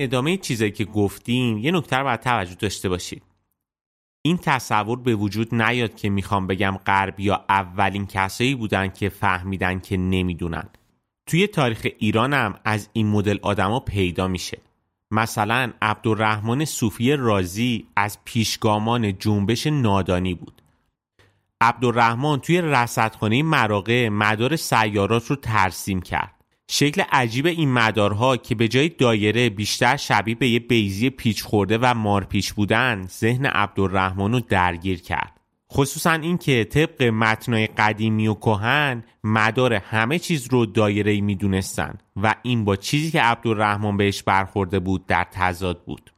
ادامه 0.03 0.37
چیزایی 0.37 0.71
که 0.71 0.85
گفتیم 0.85 1.59
یه 1.59 1.71
نکته 1.71 1.97
رو 1.97 2.05
باید 2.05 2.21
توجه 2.21 2.55
داشته 2.55 2.89
باشید. 2.89 3.23
این 4.23 4.39
تصور 4.39 4.99
به 4.99 5.15
وجود 5.15 5.55
نیاد 5.55 5.97
که 5.97 6.11
می‌خوام 6.11 6.47
بگم 6.47 6.79
غربی 6.87 7.23
یا 7.23 7.45
اولین 7.49 8.07
کسایی 8.07 8.55
بودن 8.55 8.89
که 8.89 9.09
فهمیدن 9.09 9.81
که 9.81 9.97
نمی‌دونن. 9.97 10.69
توی 11.27 11.47
تاریخ 11.47 11.87
ایران 11.99 12.33
هم 12.33 12.55
از 12.65 12.89
این 12.93 13.07
مدل 13.07 13.39
آدما 13.43 13.81
پیدا 13.81 14.29
میشه. 14.29 14.59
مثلا 15.11 15.73
عبدالرحمن 15.83 16.65
صوفی 16.65 17.17
رازی 17.17 17.87
از 17.97 18.19
پیشگامان 18.25 19.19
جنبش 19.19 19.67
نادانی 19.67 20.35
بود. 20.35 20.63
عبدالرحمن 21.61 22.39
توی 22.39 22.61
رصدخانه 22.61 23.43
مراقه 23.43 24.11
مدار 24.11 24.57
سیارات 24.57 25.27
رو 25.27 25.37
ترسیم 25.37 26.03
کرد. 26.03 26.42
شکل 26.75 27.03
عجیب 27.13 27.47
این 27.47 27.73
مدارها 27.73 28.37
که 28.37 28.55
به 28.55 28.69
جای 28.69 28.89
دایره 28.89 29.51
بیشتر 29.51 29.97
شبیه 29.97 30.35
به 30.35 30.49
یه 30.49 30.59
بیزی 30.59 31.11
پیچ 31.11 31.43
خورده 31.43 31.79
و 31.79 31.95
مارپیچ 31.95 32.53
بودن 32.53 33.07
ذهن 33.07 33.47
عبدالرحمن 33.47 34.33
رو 34.33 34.41
درگیر 34.41 35.01
کرد. 35.01 35.41
خصوصا 35.73 36.13
اینکه 36.13 36.65
طبق 36.65 37.03
متنای 37.03 37.67
قدیمی 37.67 38.29
و 38.29 38.35
کهن 38.35 39.05
مدار 39.25 39.75
همه 39.75 40.19
چیز 40.19 40.49
رو 40.51 40.67
دایره 40.67 41.21
می‌دونستن 41.21 41.99
و 42.17 42.35
این 42.43 42.65
با 42.65 42.77
چیزی 42.77 43.11
که 43.11 43.21
عبدالرحمن 43.21 43.97
بهش 43.97 44.23
برخورده 44.23 44.79
بود 44.79 45.07
در 45.07 45.27
تضاد 45.31 45.85
بود. 45.85 46.13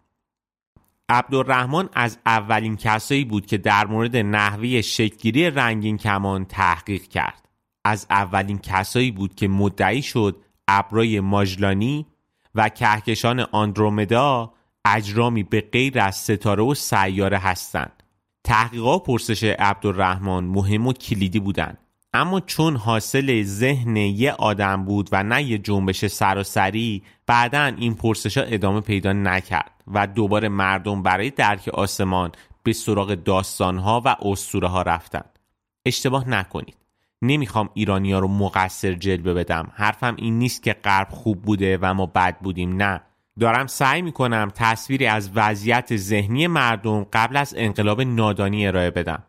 عبدالرحمن 1.09 1.89
از 1.95 2.19
اولین 2.27 2.77
کسایی 2.77 3.25
بود 3.25 3.47
که 3.47 3.59
در 3.59 3.87
مورد 3.87 4.17
نحوه 4.17 4.83
شکلگیری 4.83 5.51
رنگین 5.51 5.97
کمان 5.97 6.45
تحقیق 6.45 7.03
کرد. 7.03 7.49
از 7.85 8.07
اولین 8.11 8.59
کسایی 8.59 9.11
بود 9.11 9.35
که 9.35 9.49
مدعی 9.49 10.03
شد 10.03 10.44
ابرای 10.69 11.21
ماجلانی 11.21 12.07
و 12.55 12.69
کهکشان 12.69 13.41
آندرومدا 13.41 14.53
اجرامی 14.85 15.43
به 15.43 15.61
غیر 15.61 16.01
از 16.01 16.17
ستاره 16.17 16.63
و 16.63 16.75
سیاره 16.75 17.39
هستند. 17.39 18.03
تحقیقات 18.45 19.05
پرسش 19.05 19.45
عبدالرحمن 19.45 20.45
مهم 20.45 20.87
و 20.87 20.93
کلیدی 20.93 21.41
بودند. 21.41 21.79
اما 22.15 22.41
چون 22.41 22.77
حاصل 22.77 23.43
ذهن 23.43 23.97
یه 23.97 24.33
آدم 24.33 24.85
بود 24.85 25.09
و 25.13 25.23
نه 25.23 25.43
یه 25.43 25.59
جنبش 25.59 26.07
سراسری 26.07 27.03
بعدا 27.27 27.65
این 27.65 27.95
پرسش 27.95 28.39
ها 28.39 28.45
ادامه 28.45 28.81
پیدا 28.81 29.13
نکرد 29.13 29.71
و 29.87 30.07
دوباره 30.07 30.49
مردم 30.49 31.03
برای 31.03 31.31
درک 31.31 31.69
آسمان 31.69 32.33
به 32.63 32.73
سراغ 32.73 33.15
داستان 33.15 33.79
ها 33.79 34.03
و 34.05 34.17
اسطوره 34.23 34.69
ها 34.69 34.83
رفتند. 34.83 35.39
اشتباه 35.87 36.29
نکنید. 36.29 36.84
نمی‌خوام 37.27 37.69
ایرانیا 37.75 38.19
رو 38.19 38.29
مقصر 38.29 38.93
جلوه 38.93 39.35
بدم. 39.35 39.73
حرفم 39.75 40.15
این 40.19 40.39
نیست 40.39 40.63
که 40.63 40.73
غرب 40.73 41.09
خوب 41.11 41.43
بوده 41.43 41.79
و 41.83 41.95
ما 41.95 42.07
بد 42.07 42.39
بودیم 42.39 42.83
نه. 42.83 43.01
دارم 43.41 43.67
سعی 43.67 44.03
می‌کنم 44.03 44.53
تصویری 44.55 45.07
از 45.07 45.31
وضعیت 45.35 45.97
ذهنی 45.97 46.47
مردم 46.47 47.07
قبل 47.13 47.37
از 47.37 47.55
انقلاب 47.57 48.03
نادانی 48.03 48.67
ارائه 48.67 48.91
بدم. 48.91 49.23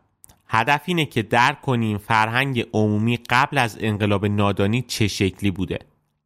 هدف 0.48 0.82
اینه 0.84 1.04
که 1.04 1.22
درک 1.22 1.60
کنیم 1.60 1.98
فرهنگ 1.98 2.66
عمومی 2.72 3.16
قبل 3.16 3.58
از 3.58 3.78
انقلاب 3.80 4.26
نادانی 4.26 4.82
چه 4.82 5.08
شکلی 5.08 5.50
بوده. 5.50 5.78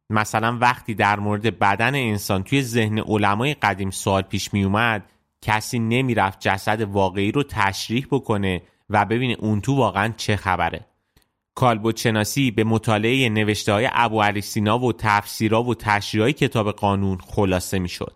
مثلا 0.09 0.57
وقتی 0.57 0.93
در 0.93 1.19
مورد 1.19 1.59
بدن 1.59 1.95
انسان 1.95 2.43
توی 2.43 2.61
ذهن 2.61 2.99
علمای 2.99 3.53
قدیم 3.53 3.89
سوال 3.89 4.21
پیش 4.21 4.53
می 4.53 4.63
اومد 4.63 5.11
کسی 5.41 5.79
نمی‌رفت 5.79 6.39
جسد 6.39 6.81
واقعی 6.81 7.31
رو 7.31 7.43
تشریح 7.43 8.07
بکنه 8.11 8.61
و 8.89 9.05
ببینه 9.05 9.35
اون 9.39 9.61
تو 9.61 9.75
واقعا 9.75 10.13
چه 10.17 10.35
خبره. 10.35 10.85
کالبوت 11.55 11.97
شناسی 11.97 12.51
به 12.51 12.63
مطالعه 12.63 13.29
نوشته 13.29 13.73
های 13.73 13.89
ابو 13.91 14.21
علی 14.21 14.41
سینا 14.41 14.79
و 14.79 14.93
تفسیرها 14.93 15.63
و 15.63 15.75
تشریح 15.75 16.31
کتاب 16.31 16.71
قانون 16.71 17.17
خلاصه 17.17 17.79
می 17.79 17.89
شد. 17.89 18.15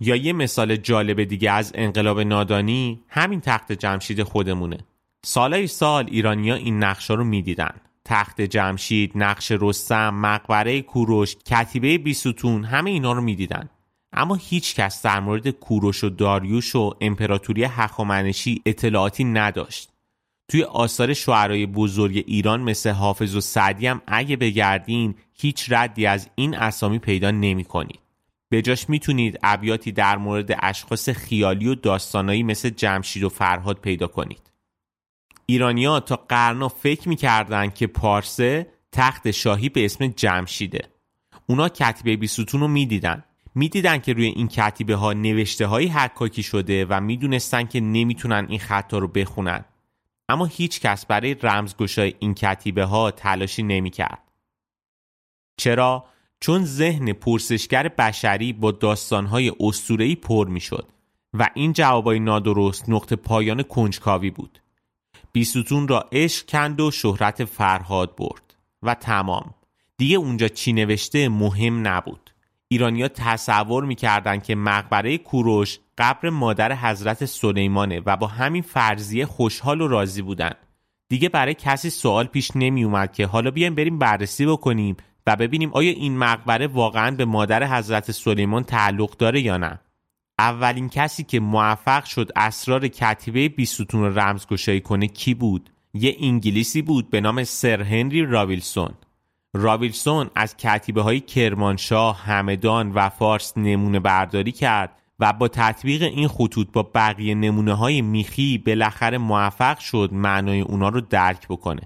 یا 0.00 0.16
یه 0.16 0.32
مثال 0.32 0.76
جالب 0.76 1.24
دیگه 1.24 1.50
از 1.50 1.72
انقلاب 1.74 2.20
نادانی 2.20 3.02
همین 3.08 3.40
تخت 3.40 3.72
جمشید 3.72 4.22
خودمونه. 4.22 4.78
سالای 5.24 5.66
سال 5.66 6.06
ایرانیا 6.10 6.54
این 6.54 6.84
نقشه 6.84 7.14
رو 7.14 7.24
می‌دیدن. 7.24 7.74
تخت 8.04 8.40
جمشید، 8.40 9.12
نقش 9.14 9.52
رستم، 9.60 10.14
مقبره 10.14 10.82
کوروش، 10.82 11.36
کتیبه 11.36 11.98
بیستون 11.98 12.64
همه 12.64 12.90
اینا 12.90 13.12
رو 13.12 13.20
می‌دیدن. 13.20 13.68
اما 14.12 14.34
هیچ 14.34 14.74
کس 14.74 15.02
در 15.02 15.20
مورد 15.20 15.50
کوروش 15.50 16.04
و 16.04 16.08
داریوش 16.08 16.76
و 16.76 16.94
امپراتوری 17.00 17.64
هخامنشی 17.64 18.62
اطلاعاتی 18.66 19.24
نداشت. 19.24 19.95
توی 20.48 20.62
آثار 20.62 21.14
شعرهای 21.14 21.66
بزرگ 21.66 22.24
ایران 22.26 22.60
مثل 22.60 22.90
حافظ 22.90 23.36
و 23.36 23.40
سعدی 23.40 23.86
هم 23.86 24.02
اگه 24.06 24.36
بگردین 24.36 25.14
هیچ 25.34 25.66
ردی 25.68 26.06
از 26.06 26.28
این 26.34 26.54
اسامی 26.54 26.98
پیدا 26.98 27.30
نمی 27.30 27.64
کنید. 27.64 28.00
به 28.48 28.62
جاش 28.62 28.88
می‌تونید 28.88 29.38
ابیاتی 29.42 29.92
در 29.92 30.16
مورد 30.16 30.58
اشخاص 30.62 31.08
خیالی 31.08 31.68
و 31.68 31.74
داستانایی 31.74 32.42
مثل 32.42 32.70
جمشید 32.70 33.22
و 33.22 33.28
فرهاد 33.28 33.80
پیدا 33.80 34.06
کنید. 34.06 34.50
ایرانیا 35.46 36.00
تا 36.00 36.16
قرنا 36.28 36.68
فکر 36.68 37.08
می‌کردن 37.08 37.70
که 37.70 37.86
پارسه 37.86 38.66
تخت 38.92 39.30
شاهی 39.30 39.68
به 39.68 39.84
اسم 39.84 40.06
جمشیده. 40.06 40.88
اونا 41.46 41.68
کتیبه 41.68 42.16
بیستون 42.16 42.60
رو 42.60 42.68
می‌دیدن. 42.68 43.24
می‌دیدن 43.54 43.98
که 43.98 44.12
روی 44.12 44.26
این 44.26 44.48
کتیبه 44.48 44.94
ها 44.94 45.12
نوشته 45.12 45.66
هایی 45.66 45.88
حکاکی 45.88 46.42
شده 46.42 46.84
و 46.84 47.00
می‌دونستن 47.00 47.64
که 47.64 47.80
نمی‌تونن 47.80 48.46
این 48.48 48.58
خطا 48.58 48.98
رو 48.98 49.08
بخونن. 49.08 49.64
اما 50.28 50.44
هیچ 50.44 50.80
کس 50.80 51.06
برای 51.06 51.34
رمزگشای 51.34 52.14
این 52.18 52.34
کتیبه 52.34 52.84
ها 52.84 53.10
تلاشی 53.10 53.62
نمی 53.62 53.90
کرد. 53.90 54.22
چرا؟ 55.56 56.04
چون 56.40 56.64
ذهن 56.64 57.12
پرسشگر 57.12 57.88
بشری 57.88 58.52
با 58.52 58.70
داستانهای 58.70 59.52
اسطوره‌ای 59.60 60.14
پر 60.14 60.48
می 60.48 60.60
شد 60.60 60.88
و 61.34 61.50
این 61.54 61.72
جوابای 61.72 62.20
نادرست 62.20 62.88
نقطه 62.88 63.16
پایان 63.16 63.62
کنجکاوی 63.62 64.30
بود. 64.30 64.62
بیستون 65.32 65.88
را 65.88 66.08
عشق 66.12 66.46
کند 66.46 66.80
و 66.80 66.90
شهرت 66.90 67.44
فرهاد 67.44 68.16
برد 68.16 68.54
و 68.82 68.94
تمام. 68.94 69.54
دیگه 69.96 70.16
اونجا 70.16 70.48
چی 70.48 70.72
نوشته 70.72 71.28
مهم 71.28 71.88
نبود. 71.88 72.25
ایرانیا 72.68 73.08
تصور 73.08 73.84
می‌کردند 73.84 74.42
که 74.42 74.54
مقبره 74.54 75.18
کوروش 75.18 75.78
قبر 75.98 76.30
مادر 76.30 76.72
حضرت 76.72 77.24
سلیمانه 77.24 78.02
و 78.06 78.16
با 78.16 78.26
همین 78.26 78.62
فرضیه 78.62 79.26
خوشحال 79.26 79.80
و 79.80 79.88
راضی 79.88 80.22
بودن. 80.22 80.52
دیگه 81.08 81.28
برای 81.28 81.54
کسی 81.54 81.90
سوال 81.90 82.26
پیش 82.26 82.50
نمی 82.54 82.84
اومد 82.84 83.12
که 83.12 83.26
حالا 83.26 83.50
بیایم 83.50 83.74
بریم 83.74 83.98
بررسی 83.98 84.46
بکنیم 84.46 84.96
و 85.26 85.36
ببینیم 85.36 85.70
آیا 85.72 85.90
این 85.90 86.18
مقبره 86.18 86.66
واقعا 86.66 87.10
به 87.10 87.24
مادر 87.24 87.76
حضرت 87.78 88.10
سلیمان 88.10 88.64
تعلق 88.64 89.16
داره 89.16 89.40
یا 89.40 89.56
نه. 89.56 89.80
اولین 90.38 90.88
کسی 90.88 91.24
که 91.24 91.40
موفق 91.40 92.04
شد 92.04 92.30
اسرار 92.36 92.88
کتیبه 92.88 93.48
بیستون 93.48 94.18
رمزگشایی 94.18 94.80
کنه 94.80 95.06
کی 95.06 95.34
بود؟ 95.34 95.70
یه 95.94 96.16
انگلیسی 96.20 96.82
بود 96.82 97.10
به 97.10 97.20
نام 97.20 97.44
سر 97.44 97.82
هنری 97.82 98.22
راویلسون. 98.22 98.94
راویلسون 99.54 100.30
از 100.34 100.56
کتیبه 100.56 101.02
های 101.02 101.20
کرمانشاه، 101.20 102.22
همدان 102.22 102.92
و 102.92 103.08
فارس 103.08 103.52
نمونه 103.56 104.00
برداری 104.00 104.52
کرد 104.52 104.92
و 105.20 105.32
با 105.32 105.48
تطبیق 105.48 106.02
این 106.02 106.28
خطوط 106.28 106.68
با 106.72 106.90
بقیه 106.94 107.34
نمونه 107.34 107.74
های 107.74 108.02
میخی 108.02 108.58
بالاخره 108.58 109.18
موفق 109.18 109.78
شد 109.78 110.10
معنای 110.12 110.60
اونا 110.60 110.88
رو 110.88 111.00
درک 111.00 111.48
بکنه. 111.48 111.82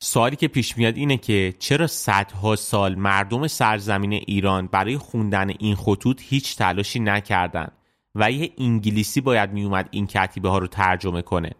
سوالی 0.00 0.36
که 0.36 0.48
پیش 0.48 0.78
میاد 0.78 0.96
اینه 0.96 1.16
که 1.16 1.54
چرا 1.58 1.86
صدها 1.86 2.56
سال 2.56 2.94
مردم 2.94 3.46
سرزمین 3.46 4.12
ایران 4.12 4.66
برای 4.66 4.98
خوندن 4.98 5.50
این 5.58 5.74
خطوط 5.74 6.20
هیچ 6.24 6.56
تلاشی 6.56 7.00
نکردند 7.00 7.72
و 8.14 8.30
یه 8.30 8.52
انگلیسی 8.58 9.20
باید 9.20 9.52
میومد 9.52 9.88
این 9.90 10.06
کتیبه 10.06 10.48
ها 10.48 10.58
رو 10.58 10.66
ترجمه 10.66 11.22
کنه؟ 11.22 11.50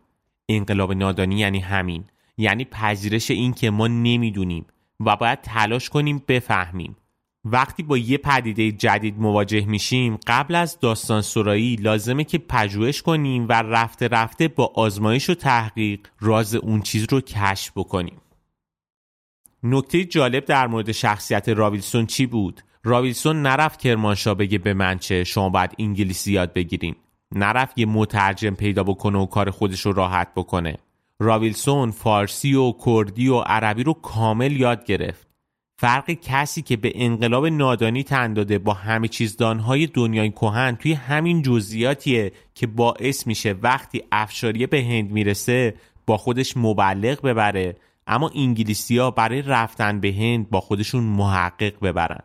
انقلاب 0.49 0.93
نادانی 0.93 1.39
یعنی 1.39 1.59
همین. 1.59 2.05
یعنی 2.37 2.65
پذیرش 2.65 3.31
این 3.31 3.53
که 3.53 3.71
ما 3.71 3.87
نمی‌دونیم. 3.87 4.67
و 5.07 5.17
باید 5.17 5.41
تلاش 5.41 5.89
کنیم 5.89 6.23
بفهمیم. 6.29 6.97
وقتی 7.45 7.83
با 7.83 7.99
یه 7.99 8.19
پدیده 8.19 8.73
جدید 8.73 9.19
مواجه 9.19 9.67
میشیم 9.67 10.19
قبل 10.27 10.55
از 10.55 10.81
داستان 10.81 11.23
سرایی 11.23 11.77
لازمه 11.77 12.25
که 12.25 12.39
پژوهش 12.39 13.03
کنیم 13.03 13.47
و 13.49 13.53
رفته 13.53 14.09
رفته 14.09 14.49
با 14.49 14.73
آزمایش 14.75 15.31
و 15.31 15.35
تحقیق 15.35 16.01
راز 16.21 16.55
اون 16.55 16.83
چیز 16.83 17.07
رو 17.11 17.21
کشف 17.21 17.73
بکنیم. 17.77 18.21
نکته 19.63 20.05
جالب 20.05 20.45
در 20.45 20.67
مورد 20.67 20.93
شخصیت 20.93 21.49
راویلسون 21.49 22.07
چی 22.07 22.27
بود؟ 22.27 22.61
راویلسون 22.85 23.43
نرفت 23.43 23.81
کرمانشاه 23.81 24.35
بگه 24.35 24.59
به 24.59 24.75
من 24.75 24.99
چه 24.99 25.25
شما 25.25 25.49
باید 25.49 25.75
انگلیسی 25.79 26.33
یاد 26.33 26.53
بگیرین. 26.53 26.97
نرفت 27.35 27.79
یه 27.79 27.87
مترجم 27.87 28.55
پیدا 28.55 28.85
بکنه 28.85 29.19
و 29.19 29.27
کار 29.27 29.51
خودش 29.51 29.81
رو 29.81 29.93
راحت 29.93 30.29
بکنه. 30.37 30.79
راویلسون 31.21 31.91
فارسی 31.91 32.55
و 32.55 32.73
کردی 32.87 33.29
و 33.29 33.39
عربی 33.39 33.83
رو 33.83 33.93
کامل 33.93 34.53
یاد 34.53 34.85
گرفت. 34.85 35.27
فرق 35.79 36.11
کسی 36.11 36.63
که 36.63 36.77
به 36.77 36.93
انقلاب 36.95 37.47
نادانی 37.47 38.03
تن 38.03 38.35
داده 38.35 38.59
با 38.59 38.73
همه 38.73 39.09
چیزدانهای 39.09 39.87
دنیای 39.87 40.31
کهن 40.31 40.77
توی 40.77 40.93
همین 40.93 41.43
جزئیاتیه 41.43 42.33
که 42.55 42.67
باعث 42.67 43.27
میشه 43.27 43.53
وقتی 43.63 44.03
افشاریه 44.13 44.67
به 44.67 44.83
هند 44.83 45.11
می‌رسه 45.11 45.75
با 46.07 46.17
خودش 46.17 46.57
مبلغ 46.57 47.23
ببره 47.23 47.77
اما 48.07 48.31
انگلیسی 48.35 48.99
ها 48.99 49.11
برای 49.11 49.43
رفتن 49.43 50.01
به 50.01 50.13
هند 50.13 50.51
با 50.51 50.61
خودشون 50.61 51.05
محقق 51.05 51.81
ببرن. 51.83 52.21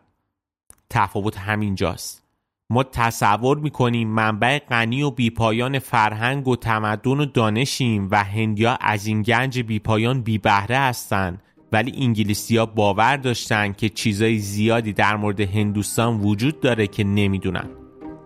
تفاوت 0.90 1.38
همینجاست. 1.38 2.22
ما 2.70 2.82
تصور 2.82 3.58
می‌کنیم 3.58 4.08
منبع 4.08 4.58
غنی 4.58 5.02
و 5.02 5.10
بیپایان 5.10 5.78
فرهنگ 5.78 6.48
و 6.48 6.56
تمدن 6.56 7.20
و 7.20 7.24
دانشیم 7.24 8.08
و 8.10 8.24
هندیا 8.24 8.78
از 8.80 9.06
این 9.06 9.22
گنج 9.22 9.60
بیپایان 9.60 10.22
بی 10.22 10.38
بهره 10.38 10.78
هستند 10.78 11.42
ولی 11.72 11.92
انگلیسی 12.04 12.56
ها 12.56 12.66
باور 12.66 13.16
داشتن 13.16 13.72
که 13.72 13.88
چیزای 13.88 14.38
زیادی 14.38 14.92
در 14.92 15.16
مورد 15.16 15.40
هندوستان 15.40 16.20
وجود 16.20 16.60
داره 16.60 16.86
که 16.86 17.04
نمی‌دونن. 17.04 17.68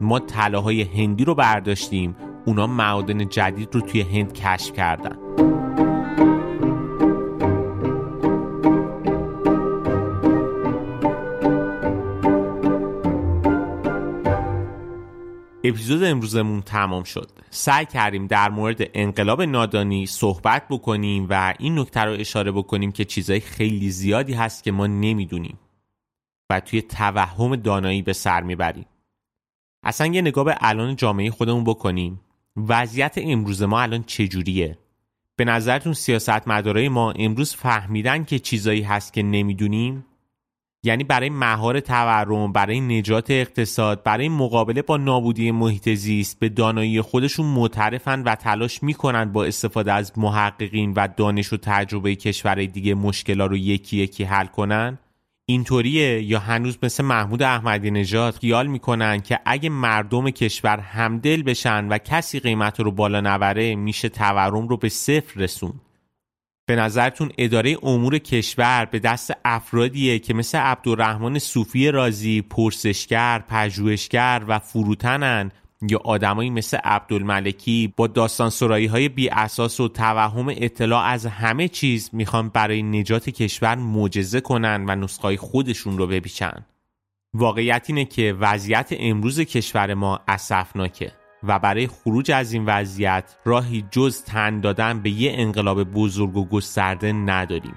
ما 0.00 0.18
طلاهای 0.18 0.82
هندی 0.82 1.24
رو 1.24 1.34
برداشتیم. 1.34 2.16
اونا 2.46 2.66
معادن 2.66 3.28
جدید 3.28 3.74
رو 3.74 3.80
توی 3.80 4.00
هند 4.00 4.32
کشف 4.32 4.72
کردن. 4.72 5.16
اپیزود 15.66 16.04
امروزمون 16.04 16.62
تمام 16.62 17.04
شد. 17.04 17.30
سعی 17.50 17.86
کردیم 17.86 18.26
در 18.26 18.50
مورد 18.50 18.90
انقلاب 18.94 19.42
نادانی 19.42 20.06
صحبت 20.06 20.62
بکنیم 20.70 21.26
و 21.30 21.54
این 21.58 21.78
نکته 21.78 22.00
رو 22.00 22.12
اشاره 22.12 22.52
بکنیم 22.52 22.92
که 22.92 23.04
چیزای 23.04 23.40
خیلی 23.40 23.90
زیادی 23.90 24.32
هست 24.32 24.64
که 24.64 24.72
ما 24.72 24.86
نمی‌دونیم 24.86 25.58
و 26.50 26.60
توی 26.60 26.82
توهم 26.82 27.56
دانایی 27.56 28.02
به 28.02 28.12
سر 28.12 28.42
می‌بریم. 28.42 28.86
اصلا 29.82 30.06
یه 30.06 30.20
نگاه 30.20 30.44
به 30.44 30.56
الان 30.60 30.96
جامعه 30.96 31.30
خودمون 31.30 31.64
بکنیم. 31.64 32.20
وضعیت 32.56 33.14
امروز 33.16 33.62
ما 33.62 33.80
الان 33.80 34.02
چجوریه؟ 34.02 34.78
به 35.36 35.44
نظرتون 35.44 35.92
سیاست 35.92 36.48
مدارای 36.48 36.88
ما 36.88 37.12
امروز 37.12 37.54
فهمیدن 37.54 38.24
که 38.24 38.38
چیزایی 38.38 38.82
هست 38.82 39.12
که 39.12 39.22
نمی‌دونیم؟ 39.22 40.04
یعنی 40.84 41.04
برای 41.04 41.30
مهار 41.30 41.80
تورم 41.80 42.52
برای 42.52 42.80
نجات 42.80 43.30
اقتصاد 43.30 44.02
برای 44.02 44.28
مقابله 44.28 44.82
با 44.82 44.96
نابودی 44.96 45.50
محیط 45.50 45.88
زیست 45.88 46.38
به 46.38 46.48
دانایی 46.48 47.00
خودشون 47.00 47.46
معترفن 47.46 48.22
و 48.22 48.34
تلاش 48.34 48.82
می‌کنن 48.82 49.24
با 49.32 49.44
استفاده 49.44 49.92
از 49.92 50.12
محققین 50.16 50.92
و 50.92 51.08
دانش 51.16 51.52
و 51.52 51.56
تجربه 51.56 52.14
کشورهای 52.14 52.66
دیگه 52.66 52.94
مشکلا 52.94 53.46
رو 53.46 53.56
یکی 53.56 53.96
یکی 53.96 54.24
حل 54.24 54.46
کنن؟ 54.46 54.98
اینطوریه؟ 55.46 56.22
یا 56.22 56.38
هنوز 56.38 56.78
مثل 56.82 57.04
محمود 57.04 57.42
احمدی 57.42 57.90
نژاد 57.90 58.34
خیال 58.34 58.66
می‌کنن 58.66 59.20
که 59.20 59.40
اگه 59.46 59.68
مردم 59.68 60.30
کشور 60.30 60.78
همدل 60.78 61.42
بشن 61.42 61.88
و 61.88 61.98
کسی 61.98 62.40
قیمت 62.40 62.80
رو 62.80 62.90
بالا 62.90 63.20
نبره 63.20 63.74
میشه 63.74 64.08
تورم 64.08 64.68
رو 64.68 64.76
به 64.76 64.88
صفر 64.88 65.40
رسون 65.40 65.72
به 66.66 66.76
نظرتون 66.76 67.30
اداره 67.38 67.76
امور 67.82 68.18
کشور 68.18 68.84
به 68.84 68.98
دست 68.98 69.32
افرادیه 69.44 70.18
که 70.18 70.34
مثل 70.34 70.58
عبدالرحمن 70.58 71.38
صوفی 71.38 71.90
رازی 71.90 72.42
پرسشگر، 72.42 73.44
پژوهشگر 73.48 74.42
و 74.48 74.58
فروتنن 74.58 75.50
یا 75.90 76.00
آدمایی 76.04 76.50
مثل 76.50 76.76
عبدالملکی 76.76 77.94
با 77.96 78.06
داستان 78.06 78.50
سرایی 78.50 78.86
های 78.86 79.08
بی 79.08 79.28
اساس 79.28 79.80
و 79.80 79.88
توهم 79.88 80.48
اطلاع 80.48 81.04
از 81.04 81.26
همه 81.26 81.68
چیز 81.68 82.10
می‌خوان 82.12 82.48
برای 82.48 82.82
نجات 82.82 83.30
کشور 83.30 83.74
معجزه 83.74 84.40
کنن 84.40 84.84
و 84.88 84.94
نسخه 84.94 85.36
خودشون 85.36 85.98
رو 85.98 86.06
بپیچن. 86.06 86.66
واقعیت 87.34 87.84
اینه 87.88 88.04
که 88.04 88.36
وضعیت 88.40 88.88
امروز 88.90 89.40
کشور 89.40 89.94
ما 89.94 90.20
اسفناکه. 90.28 91.12
و 91.46 91.58
برای 91.58 91.86
خروج 91.86 92.30
از 92.30 92.52
این 92.52 92.64
وضعیت 92.66 93.36
راهی 93.44 93.84
جز 93.90 94.22
تن 94.22 94.60
دادن 94.60 95.00
به 95.00 95.10
یه 95.10 95.32
انقلاب 95.34 95.84
بزرگ 95.84 96.36
و 96.36 96.44
گسترده 96.44 97.12
نداریم. 97.12 97.74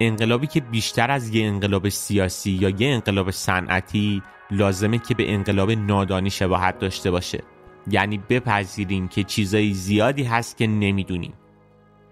انقلابی 0.00 0.46
که 0.46 0.60
بیشتر 0.60 1.10
از 1.10 1.34
یه 1.34 1.46
انقلاب 1.46 1.88
سیاسی 1.88 2.50
یا 2.50 2.68
یه 2.68 2.88
انقلاب 2.88 3.30
صنعتی 3.30 4.22
لازمه 4.50 4.98
که 4.98 5.14
به 5.14 5.32
انقلاب 5.32 5.70
نادانی 5.70 6.30
شباهت 6.30 6.78
داشته 6.78 7.10
باشه. 7.10 7.42
یعنی 7.90 8.18
بپذیریم 8.18 9.08
که 9.08 9.24
چیزای 9.24 9.72
زیادی 9.72 10.22
هست 10.22 10.56
که 10.56 10.66
نمی‌دونیم. 10.66 11.32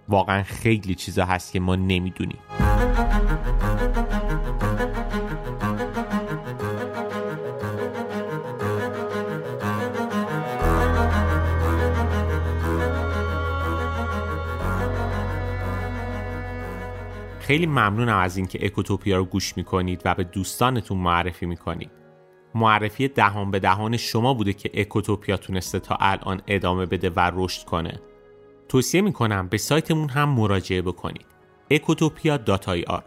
واقعا 0.08 0.42
خیلی 0.42 0.94
چیزا 0.94 1.24
هست 1.24 1.52
که 1.52 1.60
ما 1.60 1.76
نمی‌دونیم. 1.76 2.38
خیلی 17.44 17.66
ممنونم 17.66 18.18
از 18.18 18.36
اینکه 18.36 18.66
اکوتوپیا 18.66 19.16
رو 19.16 19.24
گوش 19.24 19.56
می‌کنید 19.56 20.02
و 20.04 20.14
به 20.14 20.24
دوستانتون 20.24 20.98
معرفی 20.98 21.46
می‌کنید. 21.46 21.90
معرفی 22.54 23.08
دهان 23.08 23.50
به 23.50 23.58
دهان 23.58 23.96
شما 23.96 24.34
بوده 24.34 24.52
که 24.52 24.70
اکوتوپیا 24.74 25.36
تونسته 25.36 25.80
تا 25.80 25.96
الان 26.00 26.42
ادامه 26.46 26.86
بده 26.86 27.10
و 27.10 27.30
رشد 27.34 27.64
کنه. 27.64 28.00
توصیه 28.68 29.00
می‌کنم 29.00 29.48
به 29.48 29.58
سایتمون 29.58 30.08
هم 30.08 30.28
مراجعه 30.28 30.82
بکنید. 30.82 31.26
ecotopia.ir 31.72 33.02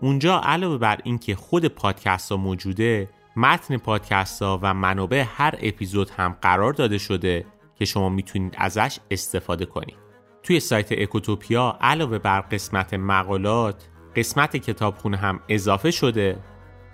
اونجا 0.00 0.40
علاوه 0.44 0.78
بر 0.78 0.98
اینکه 1.04 1.34
خود 1.34 1.66
پادکست 1.66 2.32
ها 2.32 2.36
موجوده 2.36 3.10
متن 3.36 3.76
پادکست 3.76 4.42
ها 4.42 4.58
و 4.62 4.74
منابع 4.74 5.24
هر 5.28 5.54
اپیزود 5.62 6.10
هم 6.10 6.36
قرار 6.42 6.72
داده 6.72 6.98
شده 6.98 7.46
که 7.78 7.84
شما 7.84 8.08
می‌تونید 8.08 8.54
ازش 8.58 8.98
استفاده 9.10 9.66
کنید. 9.66 10.09
توی 10.42 10.60
سایت 10.60 10.92
اکوتوپیا 10.92 11.78
علاوه 11.80 12.18
بر 12.18 12.40
قسمت 12.40 12.94
مقالات 12.94 13.88
قسمت 14.16 14.56
کتابخونه 14.56 15.16
هم 15.16 15.40
اضافه 15.48 15.90
شده 15.90 16.38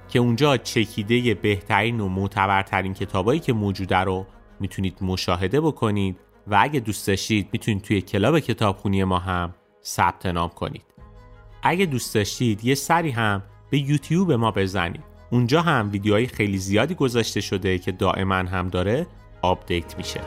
که 0.09 0.19
اونجا 0.19 0.57
چکیده 0.57 1.35
بهترین 1.35 2.01
و 2.01 2.09
معتبرترین 2.09 2.95
کتابایی 2.95 3.41
که 3.41 3.53
موجوده 3.53 3.97
رو 3.97 4.27
می‌تونید 4.61 4.99
مشاهده 5.01 5.61
بکنید 5.61 6.17
و 6.47 6.59
اگه 6.61 6.81
دوست 6.81 7.07
داشتید 7.07 7.49
می‌تونید 7.53 7.83
توی 7.83 8.01
کلاب 8.01 8.39
کتابخونی 8.39 9.05
ما 9.05 9.19
هم 9.19 9.55
ثبت 9.85 10.27
نام 10.27 10.49
کنید. 10.49 10.85
اگه 11.63 11.87
دوست 11.87 12.15
داشتید 12.15 12.65
یه 12.65 12.75
سری 12.75 13.11
هم 13.11 13.43
به 13.71 13.79
یوتیوب 13.79 14.33
ما 14.33 14.51
بزنید. 14.51 15.05
اونجا 15.31 15.63
هم 15.63 15.91
ویدیوهای 15.93 16.27
خیلی 16.27 16.59
زیادی 16.59 16.95
گذاشته 16.95 17.41
شده 17.41 17.79
که 17.79 17.93
دائما 17.93 18.35
هم 18.35 18.69
داره 18.69 19.07
آپدیت 19.43 19.99
میشه. 19.99 20.21